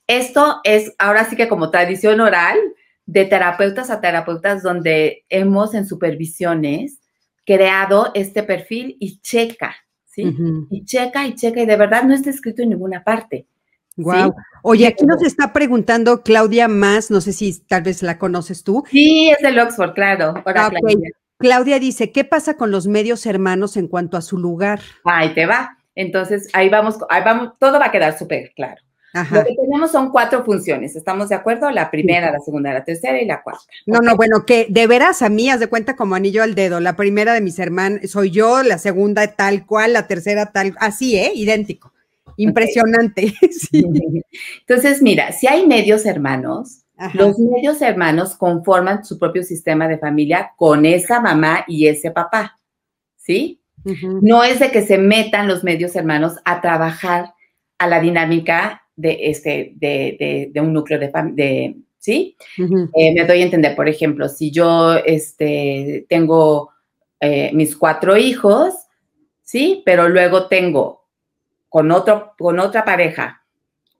[0.07, 2.57] Esto es ahora sí que como tradición oral,
[3.05, 6.99] de terapeutas a terapeutas donde hemos en supervisiones
[7.45, 10.35] creado este perfil y checa, ¿sí?
[10.69, 13.47] Y checa y checa y de verdad no está escrito en ninguna parte.
[13.97, 14.33] Wow.
[14.61, 18.83] Oye, aquí nos está preguntando Claudia Más, no sé si tal vez la conoces tú.
[18.89, 20.35] Sí, es del Oxford, claro.
[20.43, 21.09] Claudia.
[21.39, 24.81] Claudia dice, ¿qué pasa con los medios hermanos en cuanto a su lugar?
[25.03, 25.77] Ahí te va.
[25.93, 28.81] Entonces, ahí vamos, ahí vamos, todo va a quedar súper claro.
[29.31, 31.71] Lo que tenemos son cuatro funciones, ¿estamos de acuerdo?
[31.71, 33.63] La primera, la segunda, la tercera y la cuarta.
[33.87, 36.79] No, no, bueno, que de veras a mí, haz de cuenta como anillo al dedo.
[36.79, 41.17] La primera de mis hermanos soy yo, la segunda tal cual, la tercera tal, así,
[41.17, 41.31] ¿eh?
[41.33, 41.93] Idéntico.
[42.35, 43.33] Impresionante.
[44.59, 50.53] Entonces, mira, si hay medios hermanos, los medios hermanos conforman su propio sistema de familia
[50.55, 52.59] con esa mamá y ese papá,
[53.15, 53.61] ¿sí?
[54.21, 57.33] No es de que se metan los medios hermanos a trabajar
[57.77, 62.35] a la dinámica de, este, de, de, un núcleo de, de ¿sí?
[62.57, 66.71] Eh, me doy a entender, por ejemplo, si yo este, tengo
[67.19, 68.73] eh, mis cuatro hijos,
[69.43, 69.83] ¿sí?
[69.85, 71.06] Pero luego tengo
[71.77, 73.43] con, otro, con otra pareja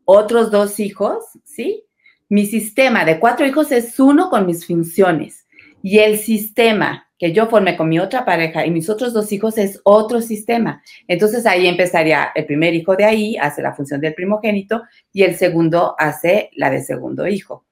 [0.03, 1.83] otros dos hijos, ¿sí?
[2.27, 5.45] Mi sistema de cuatro hijos es uno con mis funciones
[5.83, 9.59] y el sistema que yo formé con mi otra pareja y mis otros dos hijos
[9.59, 10.81] es otro sistema.
[11.07, 14.81] Entonces ahí empezaría el primer hijo de ahí, hace la función del primogénito
[15.13, 17.67] y el segundo hace la de segundo hijo.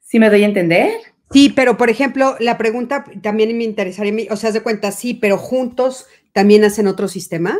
[0.00, 0.92] ¿Sí me doy a entender?
[1.30, 5.36] Sí, pero por ejemplo, la pregunta también me interesaría, o sea, de cuenta, sí, pero
[5.36, 7.58] juntos también hacen otro sistema.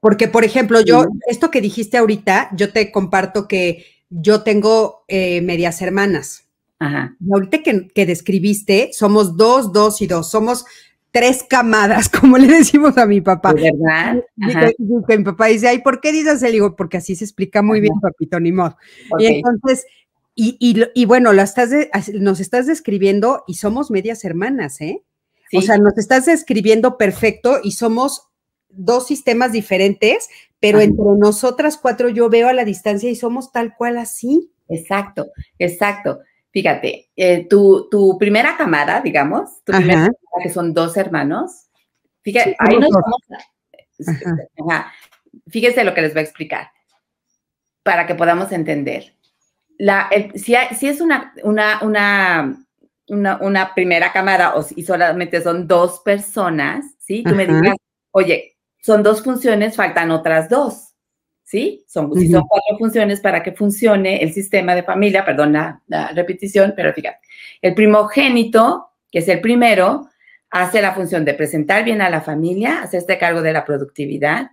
[0.00, 5.40] Porque, por ejemplo, yo, esto que dijiste ahorita, yo te comparto que yo tengo eh,
[5.42, 6.44] medias hermanas.
[6.80, 7.16] Ajá.
[7.28, 10.64] ahorita que, describiste, somos dos, dos y dos, somos
[11.10, 13.52] tres camadas, como le decimos a mi papá.
[13.52, 14.22] ¿De verdad?
[14.78, 16.40] mi papá dice, ay, ¿por qué dices?
[16.42, 18.76] Le digo, porque así se explica muy bien, papito, ni modo.
[19.18, 19.86] Y entonces,
[20.36, 20.56] y,
[20.94, 21.70] y, bueno, lo estás
[22.14, 25.02] nos estás describiendo y somos medias hermanas, ¿eh?
[25.52, 28.27] O sea, nos estás describiendo perfecto y somos
[28.68, 30.28] dos sistemas diferentes,
[30.60, 34.52] pero entre nosotras cuatro yo veo a la distancia y somos tal cual así.
[34.68, 35.28] Exacto,
[35.58, 36.20] exacto.
[36.50, 41.68] Fíjate, eh, tu, tu, primera camada, digamos, tu primera camada, que son dos hermanos,
[42.22, 43.22] fíjate, ahí nos vamos
[45.48, 46.70] Fíjese lo que les voy a explicar
[47.82, 49.14] para que podamos entender.
[49.78, 56.00] La, si, si, es una, una, una, una, primera camada o si solamente son dos
[56.00, 57.22] personas, ¿sí?
[57.22, 57.76] Tú me digas,
[58.10, 60.88] oye, son dos funciones, faltan otras dos.
[61.48, 61.82] ¿sí?
[61.88, 66.92] Son, son cuatro funciones para que funcione el sistema de familia, perdón la, repetición, pero
[66.92, 67.20] fíjate,
[67.62, 70.10] el primogénito, que es el primero,
[70.50, 74.50] hace la función de presentar bien a la familia, hacerse cargo de la productividad.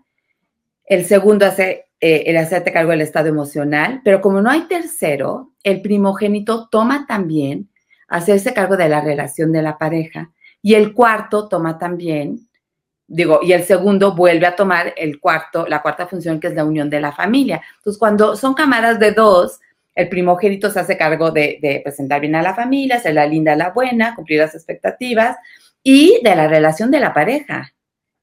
[0.86, 5.52] El segundo hace eh, el hacerte cargo del estado emocional, pero como no hay tercero,
[5.64, 7.70] el primogénito toma también
[8.08, 12.48] hacerse cargo de la relación de la pareja y el cuarto toma también
[13.08, 16.66] digo, y el segundo vuelve a tomar el cuarto, la cuarta función que es la
[16.66, 17.62] unión de la familia.
[17.78, 19.60] Entonces, cuando son camadas de dos,
[19.94, 23.70] el primogénito se hace cargo de, presentar bien a la familia, ser la linda, la
[23.70, 25.38] buena, cumplir las expectativas
[25.84, 27.74] y de la relación de la pareja.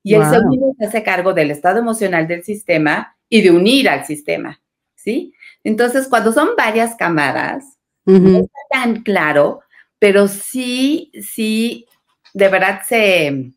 [0.02, 4.04] Y el segundo se hace cargo del estado emocional del sistema y de unir al
[4.04, 4.60] sistema,
[4.96, 5.32] ¿sí?
[5.62, 9.60] Entonces, cuando son varias camadas, no está tan claro,
[10.00, 11.86] pero sí, sí,
[12.34, 13.52] de verdad se,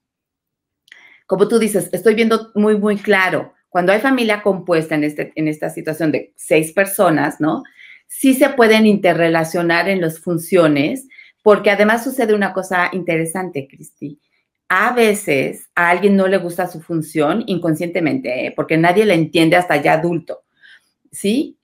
[1.26, 3.54] como tú dices, estoy viendo muy, muy claro.
[3.70, 7.64] Cuando hay familia compuesta en, este, en esta situación de seis personas, ¿no?
[8.08, 11.08] Sí se pueden interrelacionar en las funciones,
[11.44, 14.20] porque además sucede una cosa interesante, Cristi
[14.70, 18.54] a veces a alguien no le gusta su función inconscientemente, ¿eh?
[18.56, 20.44] porque nadie la entiende hasta ya adulto,
[21.12, 21.58] ¿sí?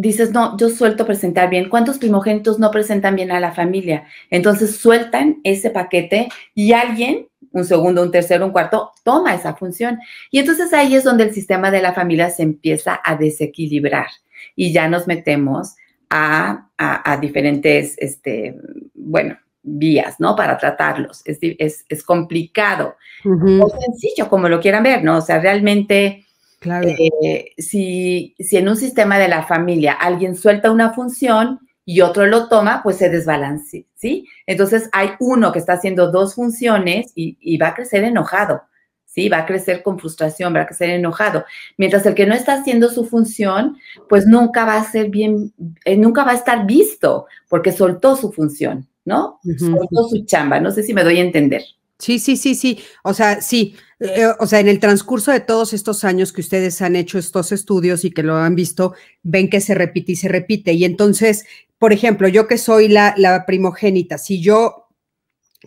[0.00, 1.68] Dices, no, yo suelto presentar bien.
[1.68, 4.06] ¿Cuántos primogénitos no presentan bien a la familia?
[4.30, 9.98] Entonces sueltan ese paquete y alguien, un segundo, un tercero, un cuarto, toma esa función.
[10.30, 14.06] Y entonces ahí es donde el sistema de la familia se empieza a desequilibrar
[14.54, 15.74] y ya nos metemos
[16.08, 18.56] a, a, a diferentes, este,
[18.94, 20.36] bueno, vías, ¿no?
[20.36, 21.22] Para tratarlos.
[21.24, 25.18] Es, es, complicado o sencillo, como lo quieran ver, ¿no?
[25.18, 26.26] O sea, realmente,
[26.62, 32.26] eh, si, si en un sistema de la familia alguien suelta una función y otro
[32.26, 34.26] lo toma, pues se desbalance, ¿sí?
[34.46, 38.62] Entonces hay uno que está haciendo dos funciones y, va a crecer enojado,
[39.06, 39.28] ¿sí?
[39.28, 41.44] Va a crecer con frustración, va a crecer enojado.
[41.78, 45.96] Mientras el que no está haciendo su función, pues nunca va a ser bien, eh,
[45.96, 48.86] nunca va a estar visto porque soltó su función.
[49.08, 49.40] ¿no?
[49.42, 51.62] su chamba, no sé si me doy a entender.
[51.98, 52.80] Sí, sí, sí, sí.
[53.02, 53.76] O sea, sí.
[54.00, 57.50] Eh, o sea, en el transcurso de todos estos años que ustedes han hecho estos
[57.50, 60.72] estudios y que lo han visto, ven que se repite y se repite.
[60.72, 61.44] Y entonces,
[61.78, 64.88] por ejemplo, yo que soy la, la primogénita, si yo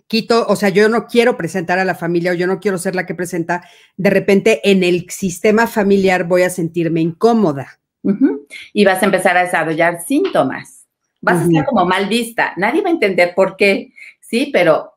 [0.07, 2.95] quito, o sea, yo no quiero presentar a la familia o yo no quiero ser
[2.95, 3.67] la que presenta,
[3.97, 7.79] de repente en el sistema familiar voy a sentirme incómoda.
[8.73, 10.81] Y vas a empezar a desarrollar síntomas
[11.21, 12.53] vas a estar como mal vista.
[12.57, 14.90] Nadie va a entender por qué, sí, pero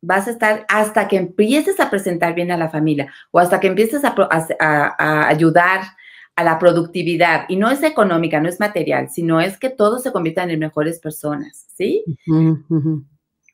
[0.00, 3.66] vas a estar hasta que empieces a presentar bien a la familia o hasta que
[3.66, 5.80] empieces a, ayudar
[6.36, 7.46] a la productividad.
[7.48, 11.00] Y no es económica, no es material, sino es que todos se conviertan en mejores
[11.00, 12.04] personas, ¿sí?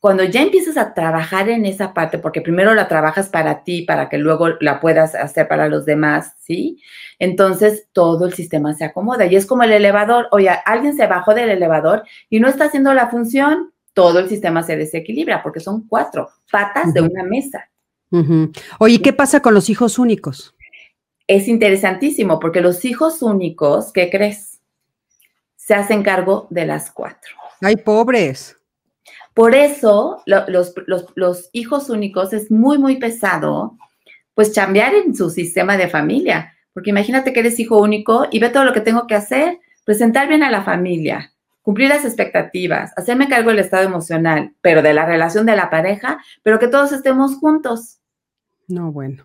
[0.00, 4.10] Cuando ya empiezas a trabajar en esa parte, porque primero la trabajas para ti, para
[4.10, 6.82] que luego la puedas hacer para los demás, ¿sí?
[7.18, 10.28] Entonces todo el sistema se acomoda y es como el elevador.
[10.30, 14.62] Oye, alguien se bajó del elevador y no está haciendo la función, todo el sistema
[14.62, 17.70] se desequilibra porque son cuatro patas de una mesa.
[18.78, 20.54] Oye, ¿qué pasa con los hijos únicos?
[21.26, 24.60] Es interesantísimo porque los hijos únicos, ¿qué crees?
[25.56, 27.34] Se hacen cargo de las cuatro.
[27.60, 28.56] Ay, pobres.
[29.32, 30.74] Por eso los,
[31.16, 33.76] los, hijos únicos es muy, muy pesado,
[34.34, 38.50] pues cambiar en su sistema de familia, porque imagínate que eres hijo único y ve
[38.50, 41.33] todo lo que tengo que hacer, presentar bien a la familia,
[41.64, 46.18] cumplir las expectativas, hacerme cargo del estado emocional, pero de la relación de la pareja,
[46.42, 48.00] pero que todos estemos juntos.
[48.68, 49.24] No, bueno.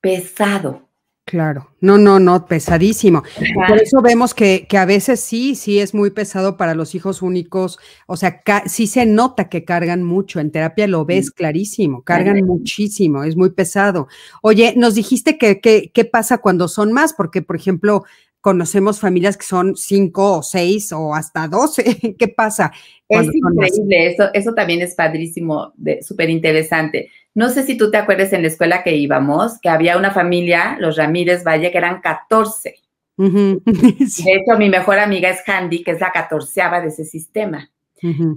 [0.00, 0.88] Pesado.
[1.26, 3.22] Claro, no, no, no, pesadísimo.
[3.68, 7.22] Por eso vemos que, que, a veces sí, sí es muy pesado para los hijos
[7.22, 7.78] únicos.
[8.08, 10.40] O sea, sí se nota que cargan mucho.
[10.40, 14.08] En terapia lo ves clarísimo, cargan muchísimo, es muy pesado.
[14.42, 18.02] Oye, nos dijiste que qué pasa cuando son más, porque, por ejemplo,
[18.40, 21.84] conocemos familias que son cinco o seis o hasta doce.
[22.18, 22.72] ¿Qué pasa?
[23.08, 27.10] Es increíble, eso, eso también es padrísimo, súper interesante.
[27.34, 30.76] No sé si tú te acuerdas en la escuela que íbamos, que había una familia,
[30.80, 32.74] los Ramírez Valle, que eran 14.
[33.16, 37.70] De hecho, mi mejor amiga es Handy, que es la catorceava de ese sistema.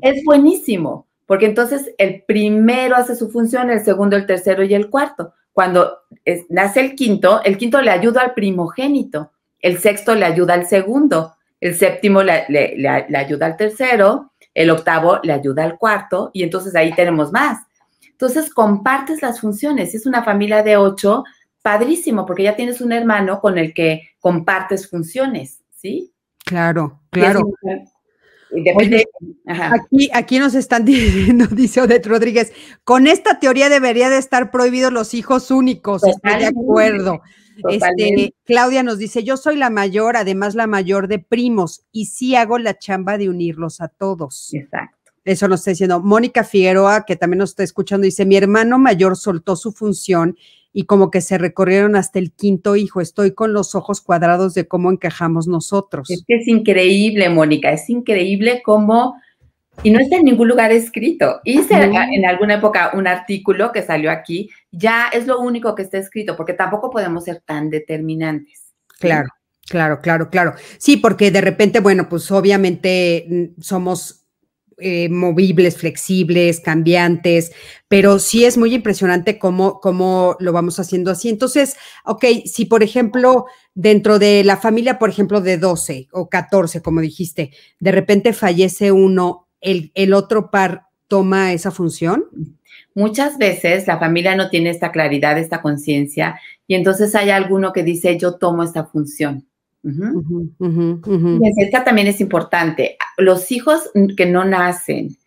[0.02, 4.90] Es buenísimo, porque entonces el primero hace su función, el segundo, el tercero y el
[4.90, 5.34] cuarto.
[5.54, 6.00] Cuando
[6.50, 9.32] nace el quinto, el quinto le ayuda al primogénito
[9.64, 12.46] el sexto le ayuda al segundo, el séptimo le,
[13.16, 17.64] ayuda al tercero, el octavo le ayuda al cuarto y entonces ahí tenemos más.
[18.12, 19.96] Entonces compartes las funciones.
[19.96, 21.24] es una familia de ocho,
[21.62, 26.14] padrísimo, porque ya tienes un hermano con el que compartes funciones, ¿sí?
[26.46, 27.50] Claro, claro.
[29.48, 32.52] aquí, aquí nos están diciendo, dice Odette Rodríguez,
[32.84, 37.22] con esta teoría debería de estar prohibidos los hijos únicos, estoy de acuerdo.
[37.70, 42.36] Este, Claudia nos dice, yo soy la mayor, además la mayor de primos, y sí
[42.36, 44.54] hago la chamba de unirlos a todos.
[44.54, 45.12] Exacto.
[45.26, 49.16] Eso nos está diciendo Mónica Figueroa, que también nos está escuchando, dice, mi hermano mayor
[49.16, 50.38] soltó su función
[50.74, 53.00] y como que se recorrieron hasta el quinto hijo.
[53.00, 56.10] Estoy con los ojos cuadrados de cómo encajamos nosotros.
[56.10, 59.16] Es que es increíble, Mónica, es increíble cómo
[59.82, 61.42] y no está en ningún lugar escrito.
[61.44, 65.98] Hice en alguna época un artículo que salió aquí, ya es lo único que está
[65.98, 68.74] escrito, porque tampoco podemos ser tan determinantes.
[69.00, 69.30] Claro,
[69.68, 70.54] claro, claro, claro.
[70.78, 74.24] Sí, porque de repente, bueno, pues obviamente mm, somos
[74.80, 77.52] eh, movibles, flexibles, cambiantes,
[77.88, 81.30] pero sí es muy impresionante cómo, cómo lo vamos haciendo así.
[81.30, 83.46] Entonces, ok, si por ejemplo,
[83.76, 88.92] dentro de la familia, por ejemplo, de 12 o 14, como dijiste, de repente fallece
[88.92, 92.26] uno, ¿el, el otro par toma esa función?
[92.94, 97.84] Muchas veces la familia no tiene esta claridad, esta conciencia, y entonces hay alguno que
[97.84, 99.46] dice, yo tomo esta función.
[99.84, 102.98] Y esta también es importante.
[103.18, 105.18] Los hijos que no nacen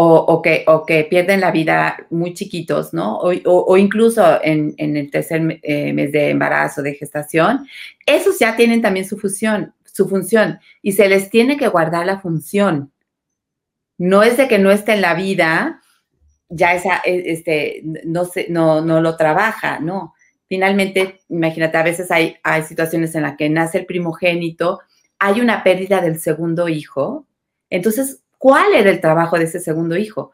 [0.00, 3.18] o, que, o que, pierden la vida muy chiquitos, ¿no?
[3.18, 7.66] O, incluso en, el tercer eh, mes de embarazo, de gestación,
[8.06, 12.20] esos ya tienen también su función, su función y se les tiene que guardar la
[12.20, 12.92] función.
[13.98, 15.82] No es de que no esté en la vida,
[16.48, 20.14] ya esa, e, este, no, se, no, no lo trabaja, no
[20.48, 24.80] finalmente, imagínate, a veces hay, hay situaciones en las que nace el primogénito,
[25.18, 27.26] hay una pérdida del segundo hijo.
[27.70, 30.32] Entonces, ¿cuál era el trabajo de ese segundo hijo?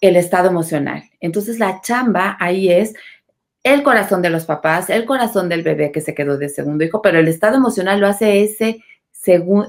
[0.00, 1.04] El estado emocional.
[1.20, 2.94] Entonces, la chamba ahí es
[3.62, 7.00] el corazón de los papás, el corazón del bebé que se quedó de segundo hijo,
[7.00, 8.84] pero el estado emocional lo hace ese,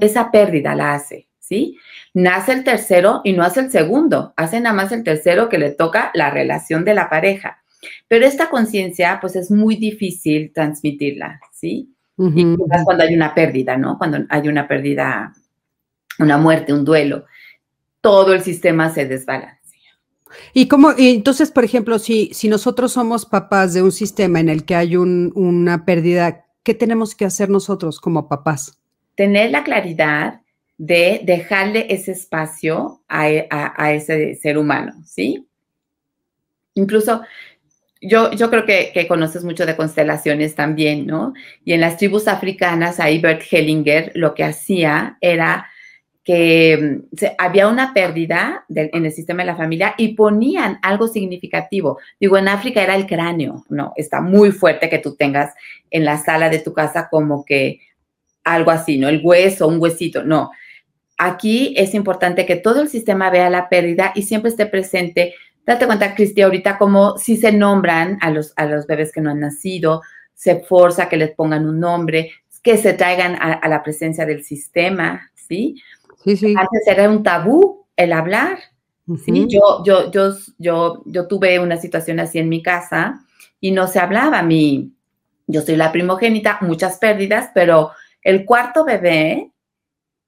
[0.02, 1.78] esa pérdida, la hace, ¿sí?
[2.14, 5.72] Nace el tercero y no hace el segundo, hace nada más el tercero que le
[5.72, 7.64] toca la relación de la pareja.
[8.08, 11.91] Pero esta conciencia, pues es muy difícil transmitirla, ¿sí?
[12.18, 13.98] Y cuando hay una pérdida, ¿no?
[13.98, 15.34] Cuando hay una pérdida,
[16.18, 17.26] una muerte, un duelo,
[18.00, 19.60] todo el sistema se desbalancea.
[20.54, 24.64] Y como, entonces, por ejemplo, si, si nosotros somos papás de un sistema en el
[24.66, 28.80] que hay una pérdida, ¿qué tenemos que hacer nosotros como papás?
[29.16, 30.41] Tener la claridad
[30.78, 35.48] de dejarle ese espacio a, a ese ser humano, ¿sí?
[36.74, 37.22] Incluso
[38.02, 41.34] yo, yo creo que, conoces mucho de constelaciones también, ¿no?
[41.64, 45.68] Y en las tribus africanas, ahí Bert Hellinger lo que hacía era
[46.24, 52.00] que mm, había una pérdida en el sistema de la familia y ponían algo significativo.
[52.20, 53.94] Digo, en África era el cráneo, ¿no?
[53.96, 55.54] Está muy fuerte que tú tengas
[55.90, 57.80] en la sala de tu casa como que
[58.44, 59.08] algo así, ¿no?
[59.08, 60.52] El hueso, un huesito, no.
[61.18, 65.36] Aquí es importante que todo el sistema vea la pérdida y siempre esté presente
[65.66, 69.32] Date cuenta, Cristi, ahorita como si se nombran a los, a los bebés que no
[69.32, 70.01] han nacido,
[70.34, 75.32] se forza que les pongan un nombre, que se traigan a, la presencia del sistema,
[75.34, 75.82] ¿sí?
[76.24, 76.53] Sí, sí.
[76.57, 78.59] Antes era un tabú el hablar,
[79.24, 79.47] ¿sí?
[79.47, 83.26] Yo, yo, yo, yo, yo tuve una situación así en mi casa
[83.59, 84.43] y no se hablaba.
[84.43, 84.93] Mi,
[85.47, 87.91] yo soy la primogénita, muchas pérdidas, pero
[88.22, 89.51] el cuarto bebé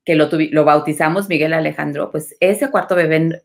[0.08, 3.42] que lo, lo bautizamos Miguel Alejandro, pues ese cuarto bebé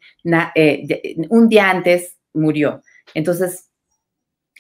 [0.55, 2.83] eh, un día antes murió.
[3.15, 3.69] Entonces,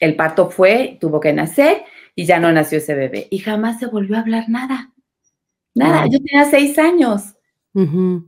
[0.00, 1.84] el parto fue, tuvo que nacer
[2.16, 3.28] y ya no nació ese bebé.
[3.30, 4.92] Y jamás se volvió a hablar nada.
[5.76, 7.36] Nada, yo tenía seis años.
[7.72, 8.24] Wow.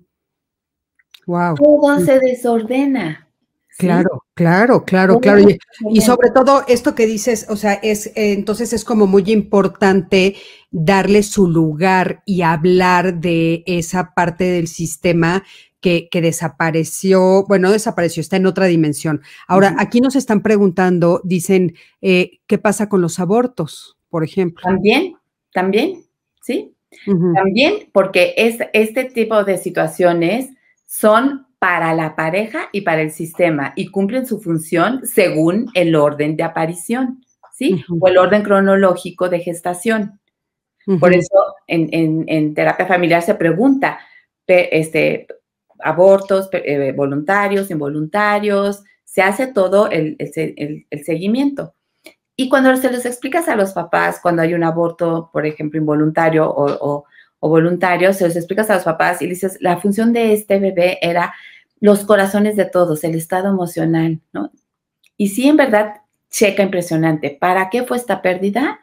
[1.56, 3.28] Todo se desordena.
[3.76, 5.46] Claro, claro, claro, claro.
[5.90, 10.36] Y, sobre todo esto que dices, o sea, es eh, entonces es como muy importante
[10.70, 15.44] darle su lugar y hablar de esa parte del sistema
[15.80, 19.20] que, que desapareció, bueno, desapareció, está en otra dimensión.
[19.46, 24.62] Ahora, aquí nos están preguntando, dicen, eh, ¿qué pasa con los abortos, por ejemplo?
[24.64, 25.14] También,
[25.52, 26.04] también,
[26.40, 26.74] sí.
[27.34, 30.50] También, porque es, este tipo de situaciones
[30.86, 36.36] son para la pareja y para el sistema y cumplen su función según el orden
[36.36, 37.82] de aparición, ¿sí?
[38.00, 40.20] O el orden cronológico de gestación.
[41.00, 43.98] Por eso en, terapia familiar se pregunta,
[44.46, 45.26] este,
[45.78, 50.18] abortos eh, voluntarios, involuntarios, se hace todo el,
[51.02, 51.72] seguimiento.
[52.36, 56.46] Y cuando se les explicas a los papás, cuando hay un aborto, por ejemplo, involuntario
[56.46, 57.06] o,
[57.40, 60.98] o voluntario, se les explicas a los papás y dices, la función de este bebé
[61.00, 61.32] era
[61.80, 64.50] los corazones de todos, el estado emocional, ¿no?
[65.16, 65.94] Y sí, en verdad,
[66.30, 67.36] checa impresionante.
[67.38, 68.80] ¿Para qué fue esta pérdida?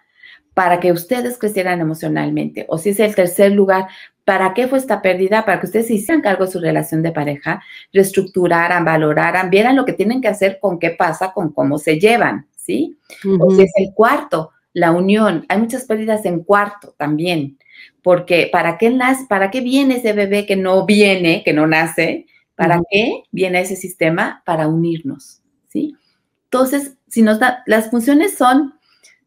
[0.53, 2.65] Para que ustedes crecieran emocionalmente.
[2.69, 3.87] O si es el tercer lugar,
[4.23, 5.43] ¿para qué fue esta pérdida?
[5.45, 7.61] Para que ustedes se hicieran cargo de su relación de pareja,
[7.91, 12.47] reestructuraran, valoraran, vieran lo que tienen que hacer con qué pasa, con cómo se llevan,
[12.55, 12.97] ¿sí?
[13.39, 15.45] O si es el cuarto, la unión.
[15.49, 17.57] Hay muchas pérdidas en cuarto también.
[18.01, 22.27] Porque ¿para qué, nace, ¿para qué viene ese bebé que no viene, que no nace?
[22.61, 24.43] ¿Para qué viene ese sistema?
[24.45, 25.95] Para unirnos, ¿sí?
[26.43, 28.75] Entonces, si nos da, las funciones son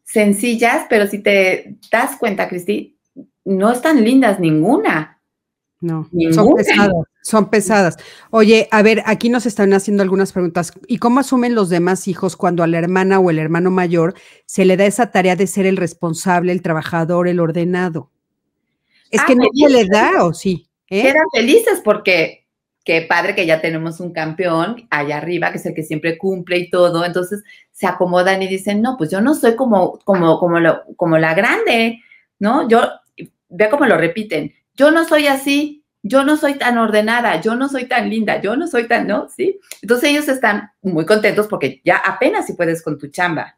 [0.03, 2.97] sencillas, pero si te das cuenta, Cristi,
[3.43, 5.21] no están lindas ninguna.
[5.81, 7.97] No, son pesadas, son pesadas.
[8.31, 10.71] Oye, a ver, aquí nos están haciendo algunas preguntas.
[10.87, 14.13] ¿Y cómo asumen los demás hijos cuando a la hermana o el hermano mayor
[14.45, 18.11] se le da esa tarea de ser el responsable, el trabajador, el ordenado?
[19.11, 20.69] Es que ah, nadie le da, ¿o sí?
[20.89, 21.01] ¿Eh?
[21.01, 22.44] Quedan felices porque
[22.85, 26.57] qué padre que ya tenemos un campeón allá arriba, que es el que siempre cumple
[26.59, 27.03] y todo.
[27.03, 31.17] Entonces se acomodan y dicen, no, pues yo no soy como, como, como, lo, como
[31.17, 31.99] la grande,
[32.39, 32.69] ¿no?
[32.69, 32.87] Yo,
[33.49, 37.67] ve cómo lo repiten, yo no soy así, yo no soy tan ordenada, yo no
[37.67, 39.27] soy tan linda, yo no soy tan, ¿no?
[39.29, 39.59] ¿Sí?
[39.81, 43.57] Entonces ellos están muy contentos porque ya apenas si puedes con tu chamba.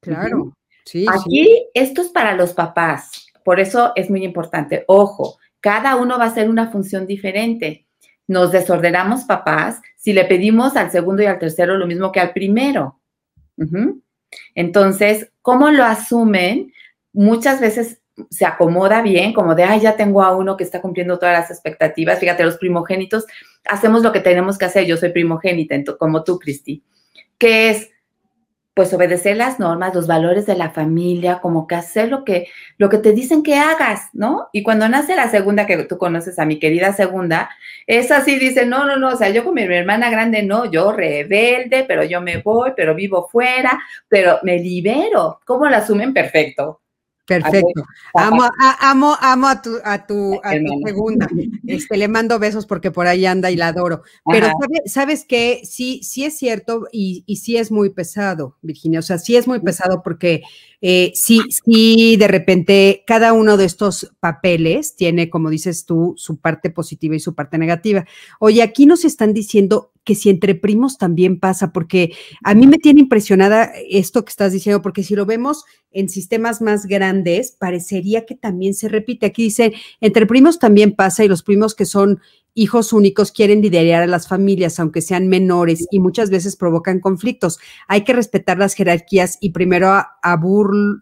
[0.00, 0.54] Claro,
[0.84, 1.06] sí.
[1.08, 4.84] Aquí esto es para los papás, por eso es muy importante.
[4.86, 7.85] Ojo, cada uno va a hacer una función diferente.
[8.28, 12.32] Nos desordenamos papás si le pedimos al segundo y al tercero lo mismo que al
[12.32, 13.00] primero.
[14.54, 16.72] Entonces, ¿cómo lo asumen?
[17.12, 18.00] Muchas veces
[18.30, 21.50] se acomoda bien, como de, ay, ya tengo a uno que está cumpliendo todas las
[21.50, 22.18] expectativas.
[22.18, 23.26] Fíjate, los primogénitos
[23.64, 24.86] hacemos lo que tenemos que hacer.
[24.86, 26.82] Yo soy primogénita, como tú, Cristi,
[27.38, 27.90] que es,
[28.76, 32.90] pues, obedecer las normas, los valores de la familia, como que hacer lo que, lo
[32.90, 34.50] que te dicen que hagas, ¿no?
[34.52, 37.48] Y cuando nace la segunda, que tú conoces a mi querida segunda,
[37.86, 40.92] es así, dice, no, no, no, o sea, yo con mi hermana grande, no, yo
[40.92, 45.40] rebelde, pero yo me voy, pero vivo fuera, pero me libero.
[45.46, 46.12] ¿Cómo lo asumen?
[46.12, 46.82] Perfecto
[47.26, 47.82] Perfecto.
[48.14, 48.48] Amo,
[48.80, 51.28] amo, amo a tu, a tu, a tu segunda.
[51.66, 54.02] Este, le mando besos porque por ahí anda y la adoro.
[54.30, 54.48] Pero
[54.86, 59.00] sabes que sí, sí es cierto y, y, sí es muy pesado, Virginia.
[59.00, 60.42] O sea, sí es muy pesado porque
[60.80, 66.38] eh, sí, sí, de repente cada uno de estos papeles tiene, como dices tú, su
[66.38, 68.06] parte positiva y su parte negativa.
[68.38, 72.78] Oye, aquí nos están diciendo que si entre primos también pasa, porque a mí me
[72.78, 78.24] tiene impresionada esto que estás diciendo, porque si lo vemos en sistemas más grandes, parecería
[78.24, 79.26] que también se repite.
[79.26, 82.20] Aquí dice, entre primos también pasa y los primos que son
[82.54, 87.58] hijos únicos quieren liderar a las familias, aunque sean menores, y muchas veces provocan conflictos.
[87.88, 90.16] Hay que respetar las jerarquías y primero a,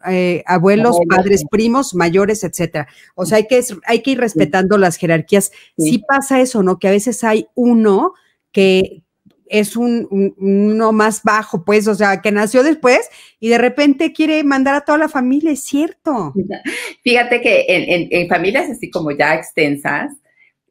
[0.09, 2.89] eh, abuelos, padres, primos, mayores, etcétera.
[3.15, 5.53] O sea, hay que, hay que ir respetando las jerarquías.
[5.77, 6.03] Sí.
[6.09, 6.79] pasa eso, ¿no?
[6.79, 8.15] Que a veces hay uno
[8.55, 9.03] que
[9.47, 14.43] es un, uno más bajo, pues, o sea, que nació después y de repente quiere
[14.43, 16.33] mandar a toda la familia, es cierto.
[17.05, 20.13] Fíjate que en, familias así como ya extensas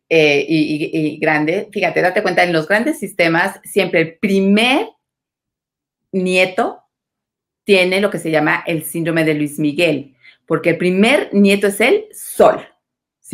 [0.09, 4.89] eh, y, y grandes, fíjate, date cuenta, en los grandes sistemas siempre el primer
[6.11, 6.81] nieto
[7.63, 10.15] tiene lo que se llama el síndrome de Luis Miguel,
[10.45, 12.72] porque el primer nieto es el sol.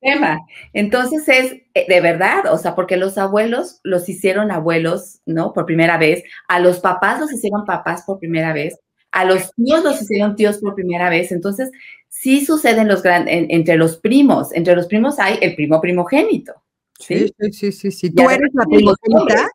[0.00, 0.40] sistema.
[0.72, 5.52] Entonces es eh, de verdad, o sea, porque los abuelos los hicieron abuelos, ¿no?
[5.52, 8.78] Por primera vez, a los papás los hicieron papás por primera vez,
[9.10, 11.30] a los tíos los hicieron tíos por primera vez.
[11.30, 11.70] Entonces,
[12.08, 16.54] sí suceden los grandes, entre los primos, entre los primos hay el primo primogénito.
[16.98, 18.10] Sí, sí, sí, sí.
[18.14, 19.48] ¿Tú eres la primogénita?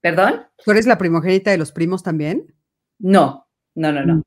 [0.00, 0.46] ¿Perdón?
[0.64, 2.54] ¿Tú eres la primogénita de los primos también?
[2.98, 4.22] No, no, no, no.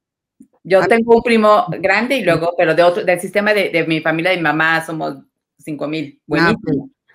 [0.64, 4.32] Yo tengo un primo grande y luego, pero de otro, del sistema de, mi familia
[4.32, 5.18] de mi mamá somos
[5.58, 6.22] cinco mil.
[6.32, 6.56] Ah,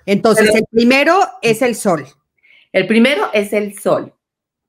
[0.05, 2.07] Entonces, el primero es el sol.
[2.73, 4.13] El primero es el sol.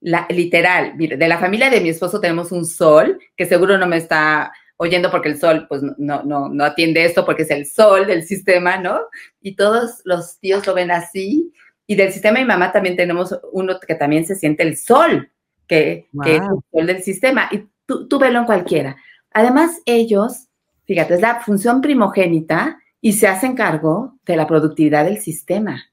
[0.01, 3.97] La, literal, de la familia de mi esposo tenemos un sol, que seguro no me
[3.97, 8.07] está oyendo porque el sol, pues no, no, no atiende esto porque es el sol
[8.07, 9.01] del sistema, ¿no?
[9.41, 11.51] Y todos los tíos lo ven así.
[11.85, 15.29] Y del sistema de mi mamá también tenemos uno que también se siente el sol,
[15.67, 17.49] que, que es el sol del sistema.
[17.51, 17.65] Y
[18.07, 18.97] Tú, velo en cualquiera.
[19.31, 20.47] Además, ellos,
[20.85, 25.83] fíjate, es la función primogénita y se hacen cargo de la productividad del sistema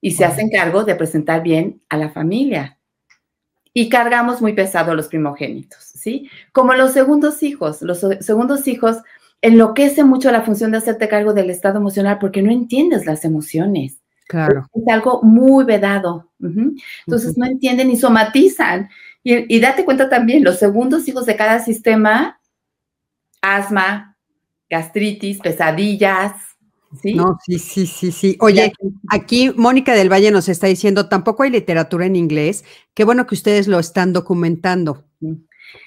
[0.00, 2.78] y se hacen cargo de presentar bien a la familia.
[3.72, 6.28] Y cargamos muy pesado los primogénitos, ¿sí?
[6.52, 7.82] Como los segundos hijos.
[7.82, 8.98] Los segundos hijos
[9.42, 14.00] enloquece mucho la función de hacerte cargo del estado emocional porque no entiendes las emociones.
[14.26, 14.66] Claro.
[14.74, 16.30] Es algo muy vedado.
[16.40, 18.88] Entonces no entienden y somatizan.
[19.22, 22.40] Y, date cuenta también, los segundos hijos de cada sistema,
[23.42, 24.16] asma,
[24.70, 26.32] gastritis, pesadillas,
[27.02, 27.14] ¿sí?
[27.14, 28.36] No, sí, sí, sí, sí.
[28.40, 28.72] Oye,
[29.10, 32.64] aquí Mónica del Valle nos está diciendo, tampoco hay literatura en inglés.
[32.94, 35.04] Qué bueno que ustedes lo están documentando.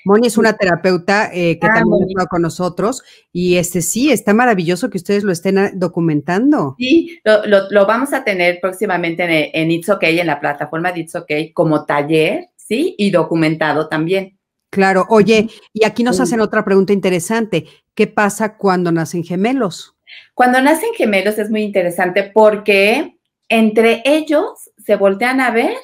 [0.05, 4.33] Moni es una terapeuta eh, que ah, también está con nosotros y este sí, está
[4.33, 6.75] maravilloso que ustedes lo estén ah, documentando.
[6.77, 11.15] Sí, lo, vamos a tener próximamente en, en It's Okay, en la plataforma de It's
[11.15, 12.95] Okay, como taller ¿sí?
[12.97, 14.37] Y documentado también.
[14.69, 17.67] Claro, oye, y aquí nos hacen otra pregunta interesante.
[17.93, 19.95] ¿Qué pasa cuando nacen gemelos?
[20.33, 23.17] Cuando nacen gemelos es muy interesante porque
[23.49, 25.75] entre ellos se voltean a ver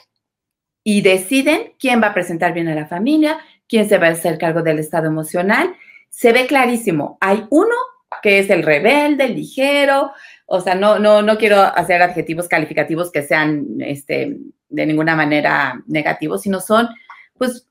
[0.83, 4.39] y deciden quién va a presentar bien a la familia, quién se va a hacer
[4.39, 5.75] cargo del estado emocional.
[6.09, 7.19] Se ve clarísimo.
[7.21, 7.75] Hay uno
[8.23, 10.13] que es el rebelde, el ligero,
[10.51, 14.37] o sea, no, no, no quiero hacer adjetivos calificativos que sean este,
[14.67, 16.89] de ninguna manera negativos, sino son,
[17.37, 17.67] pues,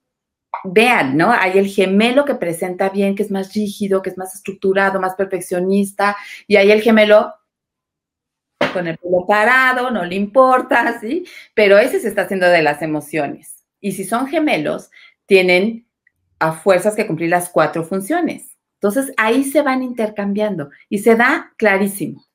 [0.63, 1.33] vean, ¿no?
[1.33, 5.17] Hay el gemelo que presenta bien, que es más rígido, que es más estructurado, más
[5.17, 6.17] perfeccionista,
[6.47, 7.35] y hay el gemelo
[8.73, 11.25] con el pelo parado, no le importa, ¿sí?
[11.55, 13.65] Pero ese se está haciendo de las emociones.
[13.81, 14.93] Y si son gemelos,
[15.27, 15.89] tienen
[16.39, 18.57] a fuerzas que cumplir las cuatro funciones.
[18.75, 22.28] Entonces ahí se van intercambiando y se da clarísimo.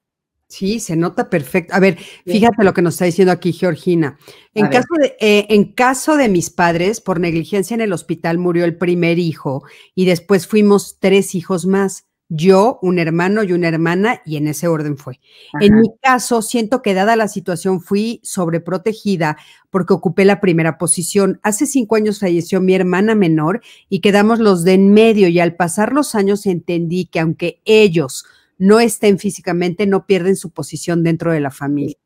[0.54, 1.74] Sí, se nota perfecto.
[1.74, 1.98] A ver,
[2.28, 4.20] fíjate lo que nos está diciendo aquí Georgina.
[4.54, 8.64] En caso, de, eh, en caso de mis padres, por negligencia en el hospital murió
[8.64, 9.64] el primer hijo
[9.96, 14.68] y después fuimos tres hijos más yo, un hermano y una hermana, y en ese
[14.68, 15.20] orden fue.
[15.60, 19.38] En mi caso, siento que dada la situación fui sobreprotegida
[19.72, 21.40] porque ocupé la primera posición.
[21.42, 25.56] Hace cinco años falleció mi hermana menor y quedamos los de en medio y al
[25.56, 28.26] pasar los años entendí que aunque ellos
[28.58, 31.98] no estén físicamente, no pierden su posición dentro de la familia.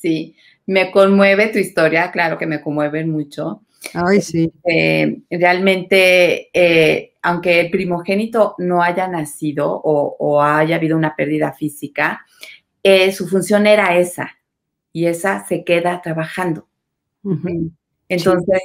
[0.00, 3.62] Sí, me conmueve tu historia, claro que me conmueve mucho.
[3.94, 4.52] Ay, sí.
[4.64, 12.24] Eh, realmente, eh, aunque el primogénito no haya nacido o, haya habido una pérdida física,
[12.82, 14.30] eh, su función era esa
[14.92, 16.66] y esa se queda trabajando.
[18.08, 18.60] Entonces,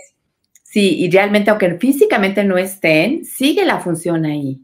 [0.64, 1.00] sí.
[1.00, 4.62] y realmente, aunque físicamente no estén, sigue la función ahí.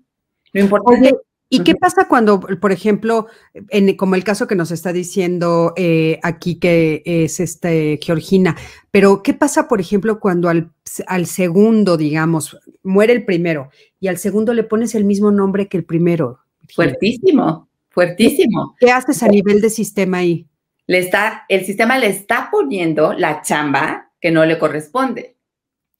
[0.53, 1.13] Lo importante
[1.53, 3.27] ¿Y qué pasa cuando, por ejemplo,
[3.69, 8.55] en, como el caso que nos está diciendo eh, aquí que es este Georgina,
[8.89, 10.71] pero qué pasa, por ejemplo, cuando al,
[11.07, 15.75] al, segundo, digamos, muere el primero y al segundo le pones el mismo nombre que
[15.75, 16.39] el primero?
[16.73, 18.77] Fuertísimo, fuertísimo.
[18.79, 20.47] ¿Qué haces a nivel de sistema ahí?
[20.87, 25.35] Le está, el sistema le está poniendo la chamba que no le corresponde.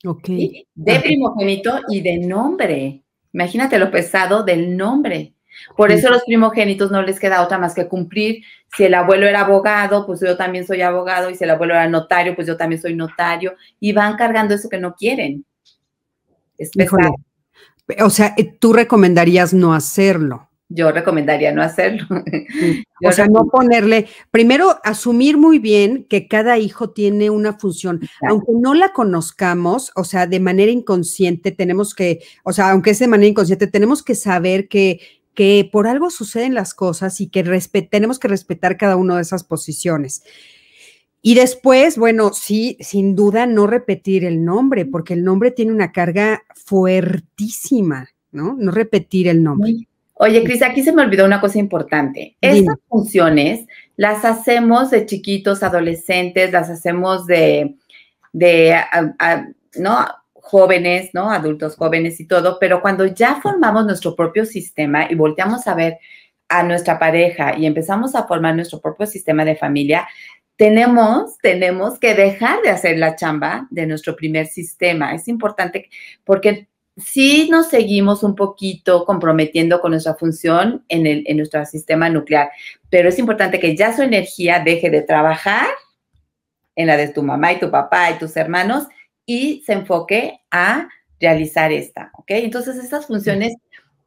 [0.06, 0.30] Ok.
[0.76, 3.04] De primogénito y de nombre.
[3.34, 5.34] Imagínate lo pesado del nombre.
[5.76, 8.44] Por eso a los primogénitos no les queda otra más que cumplir.
[8.76, 11.88] Si el abuelo era abogado, pues yo también soy abogado, y si el abuelo era
[11.88, 15.46] notario, pues yo también soy notario, y van cargando eso que no quieren.
[16.58, 16.72] Es
[18.02, 20.48] O sea, eh, tú recomendarías no hacerlo.
[20.74, 22.08] Yo recomendaría no hacerlo.
[23.06, 28.00] o sea, no ponerle, primero asumir muy bien que cada hijo tiene una función,
[28.30, 33.00] aunque no la conozcamos, o sea, de manera inconsciente tenemos que, o sea, aunque es
[33.00, 35.02] de manera inconsciente, tenemos que saber que
[35.34, 37.44] que por algo suceden las cosas y que
[37.90, 40.24] tenemos que respetar cada una de esas posiciones.
[41.22, 45.92] Y después, bueno, sí, sin duda no repetir el nombre, porque el nombre tiene una
[45.92, 48.56] carga fuertísima, ¿no?
[48.58, 49.88] No repetir el nombre.
[50.16, 52.38] Oye, Cris, aquí se me olvidó una cosa importante.
[52.42, 53.66] Esas funciones
[53.98, 57.76] las hacemos de chiquitos, adolescentes, las hacemos de,
[58.34, 58.76] de
[59.78, 60.06] ¿no?
[60.52, 61.32] Jóvenes, ¿no?
[61.32, 65.98] Adultos jóvenes y todo, pero cuando ya formamos nuestro propio sistema y volteamos a ver
[66.50, 70.10] a nuestra pareja y empezamos a formar nuestro propio sistema de familia,
[70.58, 75.16] tenemos, tenemos que dejar de hacer la chamba de nuestro primer sistema.
[75.16, 75.90] Es importante
[76.26, 82.10] porque si nos seguimos un poquito comprometiendo con nuestra función en, el, en nuestro sistema
[82.10, 82.52] nuclear,
[82.90, 85.68] pero es importante que ya su energía deje de trabajar
[86.76, 88.84] en la de tu mamá y tu papá y tus hermanos
[89.32, 92.32] y se enfoque a realizar esta, ¿ok?
[92.32, 93.54] Entonces, estas funciones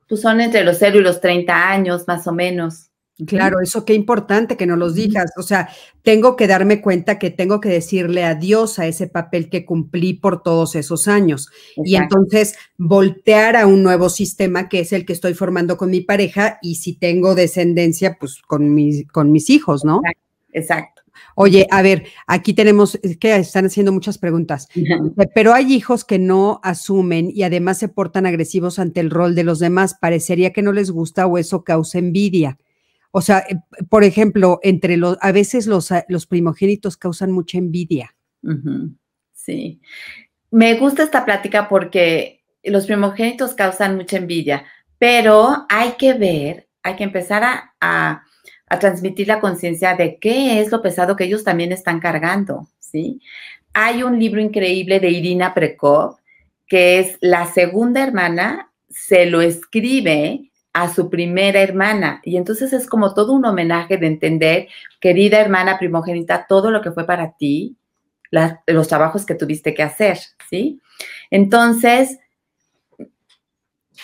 [0.07, 2.91] pues, son entre los 0 y los 30 años, más o menos.
[3.27, 5.31] Claro, eso qué importante que no los digas.
[5.39, 5.71] O sea,
[6.03, 10.43] tengo que darme cuenta que tengo que decirle adiós a ese papel que cumplí por
[10.43, 11.49] todos esos años.
[11.77, 16.03] Y entonces voltear a un nuevo sistema que es el que estoy formando con mi
[16.03, 20.03] pareja y si tengo descendencia, pues con mis, con mis hijos, ¿no?
[20.53, 21.04] Exacto.
[21.35, 24.69] Oye, a ver, aquí tenemos, es que están haciendo muchas preguntas,
[25.35, 29.45] pero hay hijos que no asumen y además se portan agresivos ante el rol de
[29.45, 29.97] los demás.
[30.01, 32.59] Parecería que no les gusta o eso causa envidia.
[33.11, 33.57] O sea, eh,
[33.89, 38.15] por ejemplo, entre los, a veces los, ah, los primogénitos causan mucha envidia.
[39.33, 39.81] Sí.
[40.51, 44.65] Me gusta esta plática porque los primogénitos causan mucha envidia,
[44.99, 48.25] pero hay que ver, hay que empezar a a
[48.79, 53.21] transmitir la conciencia de qué es lo pesado que ellos también están cargando, ¿sí?
[53.73, 56.17] Hay un libro increíble de Irina Prekov,
[56.67, 62.21] que es la segunda hermana, se lo escribe a su primera hermana.
[62.25, 64.69] Y entonces es como todo un homenaje de entender,
[65.01, 67.77] querida hermana primogénita, todo lo que fue para ti,
[68.67, 70.19] los trabajos que tuviste que hacer,
[70.51, 70.81] ¿sí?
[71.31, 72.19] Entonces,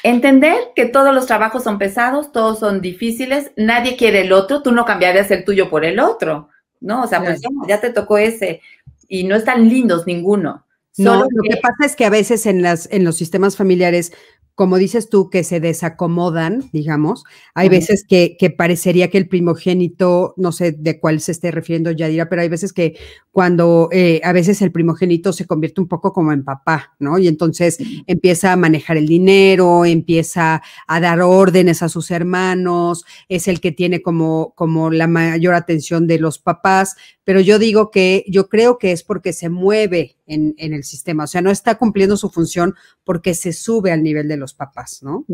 [0.03, 4.73] Entender que todos los trabajos son pesados, todos son difíciles, nadie quiere el otro, tú
[4.73, 6.49] no cambiarías el tuyo por el otro,
[6.81, 7.03] ¿no?
[7.03, 8.61] O sea, pues ya, te tocó ese
[9.09, 10.65] y no están lindos ninguno.
[10.97, 11.57] No, lo que...
[11.61, 14.13] pasa es que a veces en, las, en los sistemas familiares
[14.61, 17.25] como dices tú, que se desacomodan, digamos.
[17.55, 22.29] Hay veces que, parecería que el primogénito, no sé de cuál se esté refiriendo Yadira,
[22.29, 22.99] pero hay veces que
[23.31, 27.19] cuando eh, a veces el primogénito se convierte un poco como en papá, ¿no?
[27.19, 33.49] Y entonces empieza a manejar el dinero, empieza a dar órdenes a sus hermanos, es
[33.49, 38.27] el que tiene como, como la mayor atención de los papás, pero yo digo que
[38.29, 42.17] yo creo que es porque se mueve en, el sistema, o sea, no está cumpliendo
[42.17, 42.75] su función
[43.05, 45.25] porque se sube al nivel de los papás, ¿no?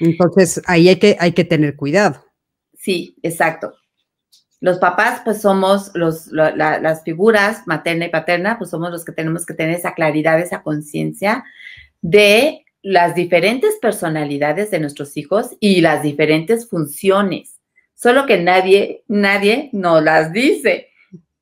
[0.00, 2.24] Entonces, ahí hay que, hay que tener cuidado.
[2.74, 3.74] Sí, exacto.
[4.60, 9.44] Los papás, pues somos los, las figuras materna y paterna, pues somos los que tenemos
[9.44, 11.44] que tener esa claridad, esa conciencia
[12.00, 17.60] de las diferentes personalidades de nuestros hijos y las diferentes funciones.
[17.94, 20.88] Solo que nadie, nadie nos las dice.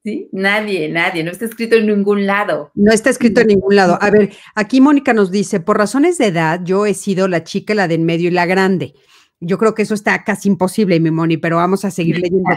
[0.04, 0.28] ¿Sí?
[0.32, 2.70] Nadie, nadie, no está escrito en ningún lado.
[2.74, 3.98] No está escrito en ningún lado.
[4.02, 7.72] A ver, aquí Mónica nos dice, por razones de edad, yo he sido la chica,
[7.72, 8.92] la de en medio y la grande.
[9.40, 12.50] Yo creo que eso está casi imposible, mi Moni, pero vamos a seguir leyendo.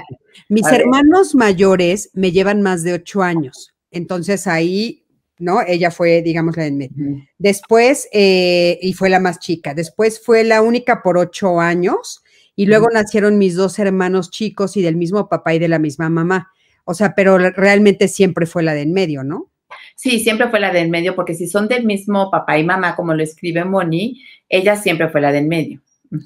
[0.50, 3.74] Mis hermanos mayores me llevan más de ocho años.
[3.92, 5.06] Entonces ahí,
[5.40, 5.62] ¿no?
[5.66, 7.24] Ella fue, digamos, la de en medio.
[7.38, 9.74] Después, eh, y fue la más chica.
[9.74, 12.24] Después fue la única por ocho años.
[12.58, 16.10] Y luego nacieron mis dos hermanos chicos y del mismo papá y de la misma
[16.10, 16.52] mamá.
[16.88, 19.52] O sea, pero realmente siempre fue la de en medio, ¿no?
[19.96, 22.96] Sí, siempre fue la de en medio, porque si son del mismo papá y mamá,
[22.96, 25.82] como lo escribe Moni, ella siempre fue la de en medio.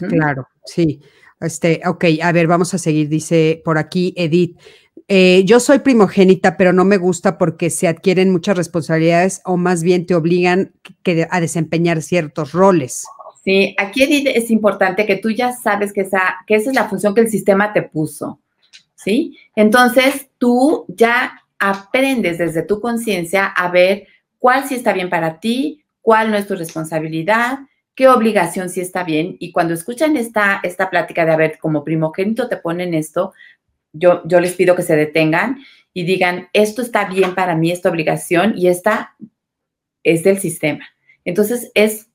[0.07, 1.01] Claro, sí.
[1.39, 4.59] Este, ok, a ver, vamos a seguir, dice por aquí Edith.
[5.07, 9.81] Eh, yo soy primogénita, pero no me gusta porque se adquieren muchas responsabilidades o más
[9.81, 10.73] bien te obligan
[11.31, 13.05] a desempeñar ciertos roles.
[13.43, 16.87] Sí, aquí Edith es importante que tú ya sabes que esa, que esa es la
[16.87, 18.39] función que el sistema te puso.
[19.03, 19.37] ¿Sí?
[19.55, 25.83] Entonces, tú ya aprendes desde tu conciencia a ver cuál sí está bien para ti,
[26.01, 27.59] cuál no es tu responsabilidad,
[27.95, 29.37] qué obligación sí está bien.
[29.39, 33.33] Y cuando escuchan esta, esta plática de, a ver, como primogénito te ponen esto,
[33.93, 35.59] yo, yo les pido que se detengan
[35.93, 39.15] y digan, esto está bien para mí, esta obligación, y esta
[40.03, 40.85] es del sistema.
[41.25, 42.09] Entonces, es,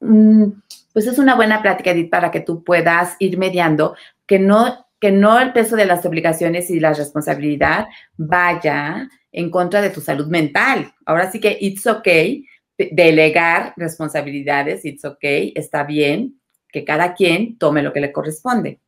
[0.92, 3.94] pues es una buena plática, Edith, para que tú puedas ir mediando,
[4.26, 7.86] que no que no el peso de las obligaciones y la responsabilidad
[8.16, 10.92] vaya en contra de tu salud mental.
[11.04, 12.46] Ahora sí que it's okay
[12.78, 16.40] delegar responsabilidades, it's okay, está bien
[16.70, 18.80] que cada quien tome lo que le corresponde.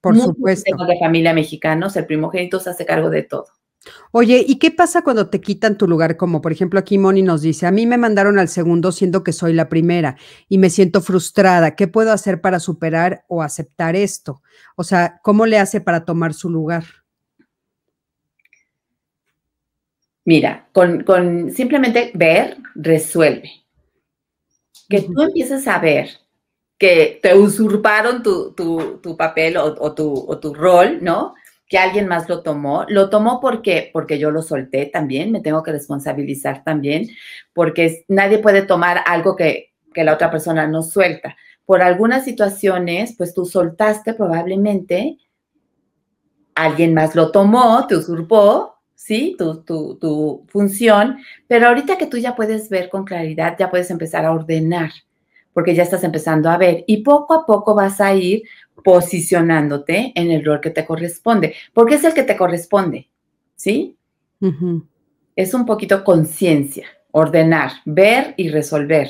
[0.00, 0.84] Por supuesto.
[0.86, 3.46] de familia mexicanos, el primogénito se hace cargo de todo.
[4.12, 6.16] Oye, ¿y qué pasa cuando te quitan tu lugar?
[6.16, 9.32] Como por ejemplo aquí Moni nos dice, a mí me mandaron al segundo siendo que
[9.32, 10.16] soy la primera
[10.48, 11.76] y me siento frustrada.
[11.76, 14.42] ¿Qué puedo hacer para superar o aceptar esto?
[14.76, 16.84] O sea, ¿cómo le hace para tomar su lugar?
[20.24, 23.50] Mira, con, simplemente ver, resuelve.
[24.88, 26.08] Que tú empieces a ver
[26.78, 28.54] que te usurparon tu,
[29.16, 31.34] papel o, tu, o tu rol, ¿no?
[31.74, 32.84] Que alguien más lo tomó.
[32.86, 37.08] Lo tomó porque, porque yo lo solté también, me tengo que responsabilizar también,
[37.52, 41.36] porque nadie puede tomar algo que, que la otra persona no suelta.
[41.66, 45.18] Por algunas situaciones, pues tú soltaste probablemente,
[46.54, 49.34] alguien más lo tomó, te usurpó, ¿sí?
[49.36, 51.18] Tu, tu, tu función,
[51.48, 54.92] pero ahorita que tú ya puedes ver con claridad, ya puedes empezar a ordenar,
[55.54, 58.42] porque ya estás empezando a ver y poco a poco vas a ir
[58.84, 63.08] posicionándote en el rol que te corresponde, porque es el que te corresponde,
[63.56, 63.96] ¿sí?
[65.36, 69.08] Es un poquito conciencia, ordenar, ver y resolver.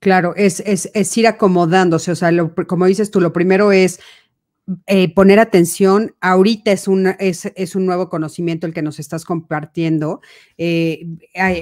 [0.00, 2.30] Claro, es, es, ir acomodándose, o sea,
[2.66, 4.00] como dices tú, lo primero es
[4.86, 10.22] eh, poner atención, ahorita es un, es, un nuevo conocimiento el que nos estás compartiendo,
[10.56, 11.06] eh,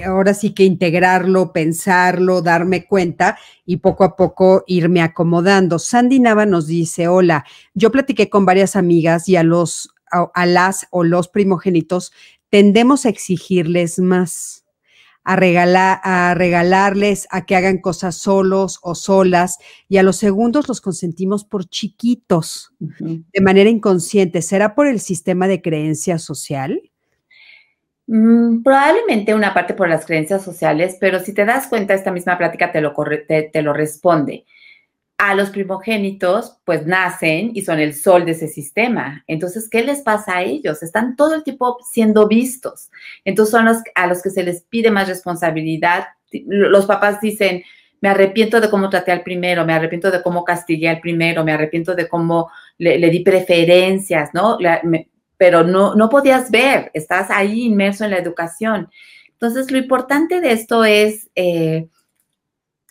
[0.05, 5.79] ahora sí que integrarlo, pensarlo, darme cuenta y poco a poco irme acomodando.
[5.79, 10.87] Sandy Nava nos dice, hola, yo platiqué con varias amigas y a los, a las
[10.91, 12.13] o los primogénitos
[12.49, 14.62] tendemos a exigirles más
[15.23, 19.57] a, regalar, a regalarles, a que hagan cosas solos o solas,
[19.87, 24.41] y a los segundos los consentimos por chiquitos, de manera inconsciente.
[24.41, 26.81] ¿Será por el sistema de creencia social?
[28.07, 32.37] Mm, probablemente una parte por las creencias sociales, pero si te das cuenta, esta misma
[32.37, 34.45] plática te lo, te lo responde
[35.23, 39.23] a los primogénitos, pues nacen y son el sol de ese sistema.
[39.25, 40.83] Entonces, ¿qué les pasa a ellos?
[40.83, 42.91] Están todo el tiempo siendo vistos.
[43.23, 46.07] Entonces, son los a los que se les pide más responsabilidad.
[46.45, 47.63] Los papás dicen,
[48.01, 51.53] me arrepiento de cómo traté al primero, me arrepiento de cómo castigué al primero, me
[51.53, 54.57] arrepiento de cómo le, di preferencias, ¿no?
[55.37, 58.89] pero no, no podías ver, estás ahí inmerso en la educación.
[59.31, 61.29] Entonces, lo importante de esto es...
[61.35, 61.87] Eh,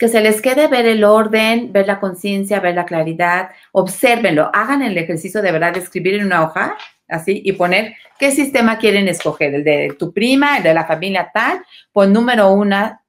[0.02, 4.82] que se les quede ver el orden, ver la conciencia, ver la claridad, obsérvenlo, hagan
[4.82, 6.76] el ejercicio de verdad de escribir en una hoja,
[7.06, 11.30] así, y poner qué sistema quieren escoger, el de tu prima, el de la familia
[11.32, 13.00] tal, pon número una,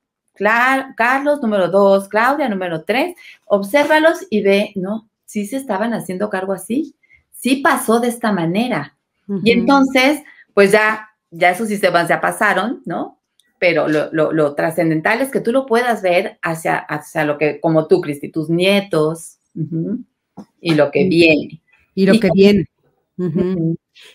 [0.96, 3.16] Carlos, número dos, Claudia, número tres,
[3.46, 5.10] obsérvalos y ve, ¿no?
[5.26, 6.94] Sí se estaban haciendo cargo así,
[7.32, 8.96] sí pasó de esta manera.
[9.44, 10.22] Y entonces,
[10.54, 13.18] pues ya, ya esos sistemas ya pasaron, ¿no?
[13.64, 18.01] Pero lo, trascendental es que tú lo puedas ver hacia, hacia lo que, como tú,
[18.01, 19.38] Cristi, tus nietos
[20.59, 21.61] y lo que viene.
[21.95, 22.68] Y lo que viene.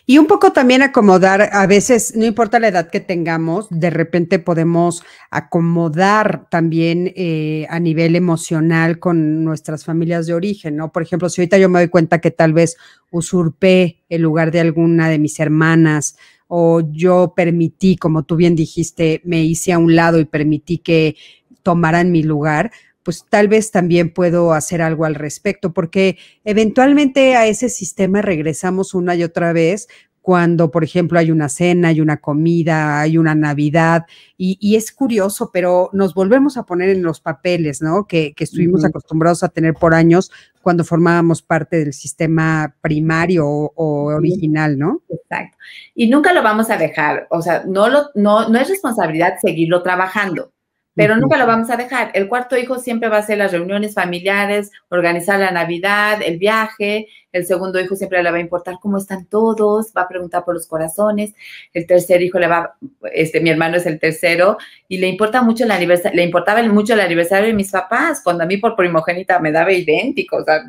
[0.05, 4.37] Y un poco también acomodar, a veces, no importa la edad que tengamos, de repente
[4.37, 10.91] podemos acomodar también eh, a nivel emocional con nuestras familias de origen, ¿no?
[10.91, 12.77] Por ejemplo, si ahorita yo me doy cuenta que tal vez
[13.09, 16.17] usurpé el lugar de alguna de mis hermanas
[16.51, 21.15] o yo permití, como tú bien dijiste, me hice a un lado y permití que
[21.61, 22.71] tomaran mi lugar,
[23.03, 28.95] pues tal vez también puedo hacer algo al respecto, porque eventualmente a ese sistema regresamos
[28.95, 29.87] una y otra vez
[30.29, 34.05] cuando, por ejemplo, hay una cena, hay una comida, hay una Navidad,
[34.37, 38.05] y, es curioso, pero nos volvemos a poner en los papeles, ¿no?
[38.05, 44.77] Que, estuvimos acostumbrados a tener por años cuando formábamos parte del sistema primario o, original,
[44.77, 45.01] ¿no?
[45.09, 45.57] Exacto.
[45.95, 49.81] Y nunca lo vamos a dejar, o sea, no, lo, no, no es responsabilidad seguirlo
[49.81, 50.51] trabajando
[50.99, 52.11] pero nunca lo vamos a dejar.
[52.13, 57.07] El cuarto hijo siempre va a ser las reuniones familiares, organizar la Navidad, el viaje.
[57.31, 60.55] El segundo hijo siempre le va a importar cómo están todos, va a preguntar por
[60.55, 61.33] los corazones.
[61.73, 62.75] El tercer hijo le va,
[63.13, 64.57] este, mi hermano es el tercero
[64.89, 68.43] y le importa mucho el aniversario, le importaba mucho el aniversario de mis papás, cuando
[68.43, 70.63] a mí por primogénita me daba idéntico, o sea,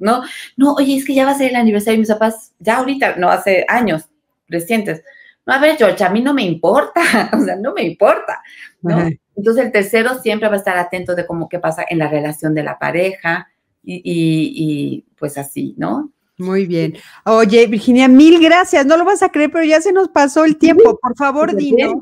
[0.00, 0.22] no,
[0.56, 3.18] no, oye, es que ya va a ser el aniversario de mis papás, ya ahorita,
[3.18, 4.08] no, hace años
[4.48, 5.04] recientes.
[5.46, 8.42] No, a ver, George, a mí no me importa, o sea, no me importa,
[8.82, 9.08] ¿no?
[9.36, 12.54] Entonces el tercero siempre va a estar atento de cómo qué pasa en la relación
[12.54, 13.48] de la pareja
[13.84, 16.12] y, pues así, ¿no?
[16.38, 16.96] Muy bien.
[17.24, 18.84] Oye, Virginia, mil gracias.
[18.84, 20.98] No lo vas a creer, pero ya se nos pasó el tiempo.
[21.00, 21.94] Por favor, dinos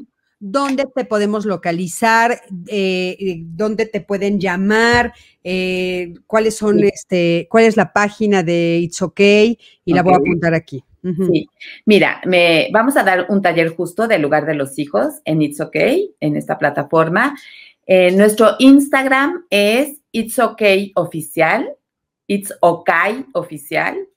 [0.47, 7.65] dónde te podemos localizar, eh, eh, dónde te pueden llamar, eh, cuáles son, este, cuál
[7.65, 10.85] es la página de It's Okay y la voy a apuntar aquí.
[11.05, 11.47] Sí,
[11.85, 15.61] mira, me, vamos a dar un taller justo del lugar de los hijos en It's
[15.61, 17.37] Okay, en esta plataforma.
[17.87, 21.69] Eh, nuestro Instagram es It's Okay Oficial,
[22.27, 24.09] It's Okay Oficial.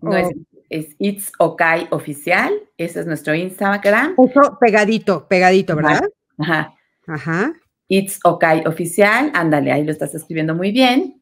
[0.00, 0.58] No es, oh.
[0.70, 4.16] es, It's Okay Oficial, ese es nuestro Instagram.
[4.18, 6.02] Eso pegadito, pegadito, ¿verdad?
[6.38, 6.74] Ajá.
[7.06, 7.52] Ajá.
[7.88, 11.15] It's Okay Oficial, ándale, ahí lo estás escribiendo muy bien.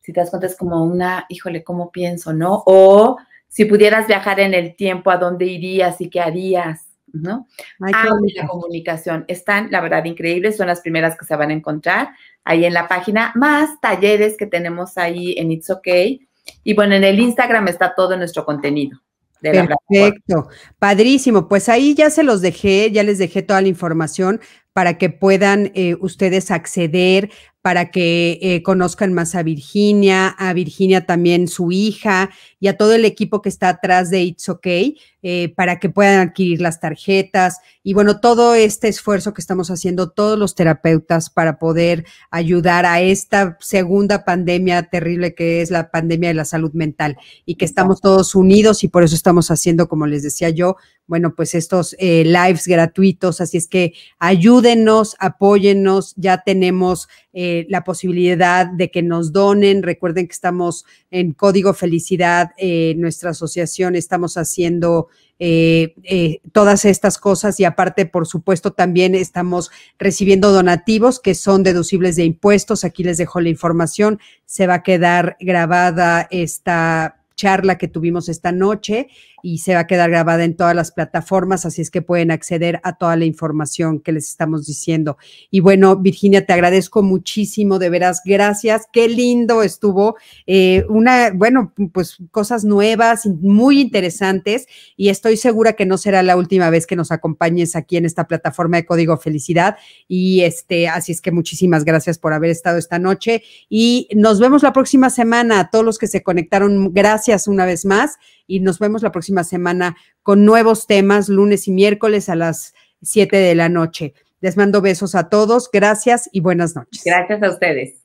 [0.00, 2.62] Si te das cuenta, es como una, híjole, ¿cómo pienso, no?
[2.64, 3.18] O
[3.48, 6.86] si pudieras viajar en el tiempo, ¿a dónde irías y qué harías?
[7.10, 7.46] ¿no?
[7.80, 9.24] Ay, ah, la comunicación.
[9.28, 10.58] Están, la verdad, increíbles.
[10.58, 12.10] Son las primeras que se van a encontrar
[12.44, 16.27] ahí en la página, más talleres que tenemos ahí en It's Okay
[16.64, 18.98] y bueno, en el Instagram está todo nuestro contenido.
[19.40, 21.48] Perfecto, padrísimo.
[21.48, 24.40] Pues ahí ya se los dejé, ya les dejé toda la información
[24.72, 27.30] para que puedan eh, ustedes acceder
[27.62, 32.30] para que eh, conozcan más a Virginia, a Virginia también su hija
[32.60, 36.28] y a todo el equipo que está atrás de It's Okay, eh, para que puedan
[36.28, 41.58] adquirir las tarjetas y bueno, todo este esfuerzo que estamos haciendo todos los terapeutas para
[41.58, 47.16] poder ayudar a esta segunda pandemia terrible que es la pandemia de la salud mental
[47.44, 50.76] y que estamos todos unidos y por eso estamos haciendo, como les decía yo,
[51.08, 57.84] bueno, pues estos eh, lives gratuitos, así es que ayúdenos, apóyennos, ya tenemos eh, la
[57.84, 59.82] posibilidad de que nos donen.
[59.82, 67.60] Recuerden que estamos en Código Felicidad, eh, nuestra asociación, estamos haciendo eh, todas estas cosas
[67.60, 72.84] y aparte, por supuesto, también estamos recibiendo donativos que son deducibles de impuestos.
[72.84, 74.18] Aquí les dejo la información.
[74.46, 79.08] Se va a quedar grabada esta charla que tuvimos esta noche
[79.48, 82.80] y se va a quedar grabada en todas las plataformas, así es que pueden acceder
[82.82, 85.16] a toda la información que les estamos diciendo.
[85.50, 91.72] Y bueno, Virginia, te agradezco muchísimo, de veras, gracias, qué lindo estuvo, eh, una, bueno,
[91.94, 94.66] pues cosas nuevas, muy interesantes,
[94.98, 98.28] y estoy segura que no será la última vez que nos acompañes aquí en esta
[98.28, 99.76] plataforma de Código Felicidad,
[100.06, 104.62] y este, así es que muchísimas gracias por haber estado esta noche, y nos vemos
[104.62, 108.18] la próxima semana, a todos los que se conectaron, gracias una vez más
[108.48, 109.12] y nos vemos la
[109.44, 114.14] semana con nuevos temas, lunes y miércoles a las 7 de la noche.
[114.40, 117.02] Les mando besos a todos, gracias y buenas noches.
[117.04, 117.97] Gracias a ustedes.